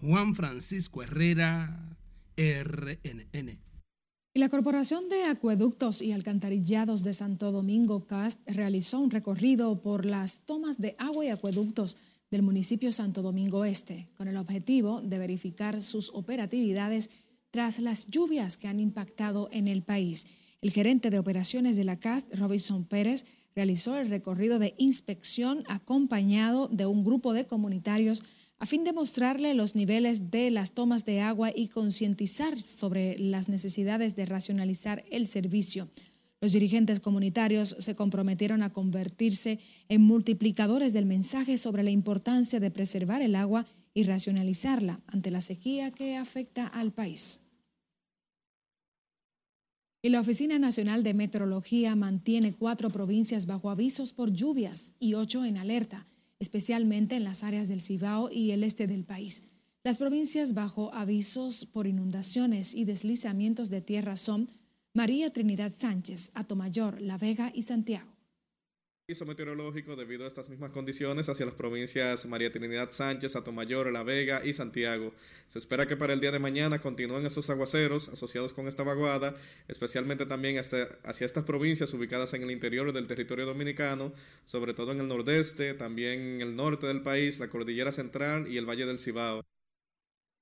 Juan 0.06 0.36
Francisco 0.36 1.02
Herrera, 1.02 1.98
RNN. 2.36 3.58
Y 4.34 4.38
la 4.38 4.48
Corporación 4.48 5.08
de 5.08 5.24
Acueductos 5.24 6.00
y 6.00 6.12
Alcantarillados 6.12 7.02
de 7.02 7.12
Santo 7.12 7.50
Domingo 7.50 8.06
CAST 8.06 8.38
realizó 8.46 9.00
un 9.00 9.10
recorrido 9.10 9.82
por 9.82 10.06
las 10.06 10.46
tomas 10.46 10.78
de 10.78 10.94
agua 11.00 11.24
y 11.24 11.30
acueductos 11.30 11.96
del 12.30 12.42
municipio 12.42 12.92
Santo 12.92 13.20
Domingo 13.20 13.64
Este, 13.64 14.06
con 14.16 14.28
el 14.28 14.36
objetivo 14.36 15.00
de 15.00 15.18
verificar 15.18 15.82
sus 15.82 16.10
operatividades 16.14 17.10
tras 17.50 17.80
las 17.80 18.06
lluvias 18.06 18.56
que 18.56 18.68
han 18.68 18.78
impactado 18.78 19.48
en 19.50 19.66
el 19.66 19.82
país. 19.82 20.28
El 20.60 20.70
gerente 20.70 21.10
de 21.10 21.18
operaciones 21.18 21.74
de 21.74 21.82
la 21.82 21.98
CAST, 21.98 22.32
Robinson 22.32 22.84
Pérez, 22.84 23.24
realizó 23.56 23.96
el 23.96 24.08
recorrido 24.08 24.60
de 24.60 24.74
inspección 24.78 25.64
acompañado 25.66 26.68
de 26.68 26.86
un 26.86 27.02
grupo 27.02 27.32
de 27.32 27.46
comunitarios 27.46 28.22
a 28.58 28.66
fin 28.66 28.84
de 28.84 28.92
mostrarle 28.92 29.54
los 29.54 29.74
niveles 29.74 30.30
de 30.30 30.50
las 30.50 30.72
tomas 30.72 31.04
de 31.04 31.20
agua 31.20 31.50
y 31.54 31.68
concientizar 31.68 32.60
sobre 32.60 33.18
las 33.18 33.48
necesidades 33.48 34.16
de 34.16 34.26
racionalizar 34.26 35.04
el 35.10 35.26
servicio. 35.26 35.88
Los 36.40 36.52
dirigentes 36.52 37.00
comunitarios 37.00 37.76
se 37.78 37.94
comprometieron 37.94 38.62
a 38.62 38.72
convertirse 38.72 39.58
en 39.88 40.02
multiplicadores 40.02 40.92
del 40.92 41.06
mensaje 41.06 41.58
sobre 41.58 41.82
la 41.82 41.90
importancia 41.90 42.60
de 42.60 42.70
preservar 42.70 43.22
el 43.22 43.34
agua 43.34 43.66
y 43.94 44.04
racionalizarla 44.04 45.00
ante 45.06 45.30
la 45.30 45.40
sequía 45.40 45.90
que 45.90 46.16
afecta 46.16 46.66
al 46.66 46.92
país. 46.92 47.40
Y 50.02 50.10
la 50.10 50.20
Oficina 50.20 50.58
Nacional 50.58 51.02
de 51.02 51.14
Meteorología 51.14 51.96
mantiene 51.96 52.52
cuatro 52.52 52.90
provincias 52.90 53.46
bajo 53.46 53.70
avisos 53.70 54.12
por 54.12 54.30
lluvias 54.30 54.94
y 55.00 55.14
ocho 55.14 55.44
en 55.44 55.56
alerta, 55.56 56.06
especialmente 56.38 57.16
en 57.16 57.24
las 57.24 57.42
áreas 57.42 57.68
del 57.68 57.80
Cibao 57.80 58.30
y 58.30 58.50
el 58.50 58.64
este 58.64 58.86
del 58.86 59.04
país. 59.04 59.42
Las 59.84 59.98
provincias 59.98 60.54
bajo 60.54 60.92
avisos 60.94 61.66
por 61.66 61.86
inundaciones 61.86 62.74
y 62.74 62.84
deslizamientos 62.84 63.70
de 63.70 63.80
tierra 63.80 64.16
son 64.16 64.50
María 64.92 65.32
Trinidad 65.32 65.72
Sánchez, 65.72 66.32
Atomayor, 66.34 67.00
La 67.00 67.18
Vega 67.18 67.52
y 67.54 67.62
Santiago 67.62 68.15
meteorológico 69.24 69.94
debido 69.94 70.24
a 70.24 70.26
estas 70.26 70.48
mismas 70.48 70.72
condiciones 70.72 71.28
hacia 71.28 71.46
las 71.46 71.54
provincias 71.54 72.26
María 72.26 72.50
Trinidad 72.50 72.90
Sánchez, 72.90 73.36
Atomayor, 73.36 73.92
La 73.92 74.02
Vega 74.02 74.44
y 74.44 74.52
Santiago. 74.52 75.12
Se 75.46 75.60
espera 75.60 75.86
que 75.86 75.96
para 75.96 76.12
el 76.12 76.18
día 76.18 76.32
de 76.32 76.40
mañana 76.40 76.80
continúen 76.80 77.24
estos 77.24 77.48
aguaceros 77.48 78.08
asociados 78.08 78.52
con 78.52 78.66
esta 78.66 78.82
vaguada, 78.82 79.36
especialmente 79.68 80.26
también 80.26 80.58
hacia 80.58 80.98
estas 81.24 81.44
provincias 81.44 81.94
ubicadas 81.94 82.34
en 82.34 82.42
el 82.42 82.50
interior 82.50 82.92
del 82.92 83.06
territorio 83.06 83.46
dominicano, 83.46 84.12
sobre 84.44 84.74
todo 84.74 84.90
en 84.90 84.98
el 84.98 85.06
nordeste, 85.06 85.74
también 85.74 86.20
en 86.20 86.40
el 86.40 86.56
norte 86.56 86.88
del 86.88 87.02
país, 87.02 87.38
la 87.38 87.48
cordillera 87.48 87.92
central 87.92 88.48
y 88.48 88.58
el 88.58 88.68
valle 88.68 88.86
del 88.86 88.98
Cibao. 88.98 89.40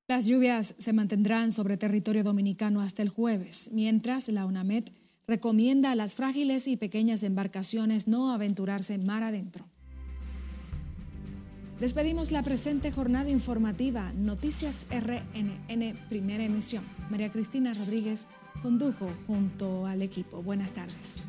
Las 0.08 0.24
lluvias 0.24 0.74
se 0.78 0.94
mantendrán 0.94 1.52
sobre 1.52 1.76
territorio 1.76 2.24
dominicano 2.24 2.80
hasta 2.80 3.02
el 3.02 3.10
jueves, 3.10 3.68
mientras 3.72 4.30
la 4.30 4.46
UNAMED 4.46 4.84
recomienda 5.26 5.90
a 5.90 5.94
las 5.94 6.16
frágiles 6.16 6.68
y 6.68 6.76
pequeñas 6.76 7.22
embarcaciones 7.22 8.08
no 8.08 8.32
aventurarse 8.32 8.98
mar 8.98 9.22
adentro. 9.22 9.66
Despedimos 11.80 12.30
la 12.30 12.42
presente 12.42 12.92
jornada 12.92 13.30
informativa 13.30 14.12
Noticias 14.12 14.86
RNN 14.90 15.94
Primera 16.08 16.44
Emisión. 16.44 16.84
María 17.10 17.32
Cristina 17.32 17.74
Rodríguez 17.74 18.28
condujo 18.62 19.10
junto 19.26 19.86
al 19.86 20.00
equipo. 20.02 20.42
Buenas 20.42 20.72
tardes. 20.72 21.24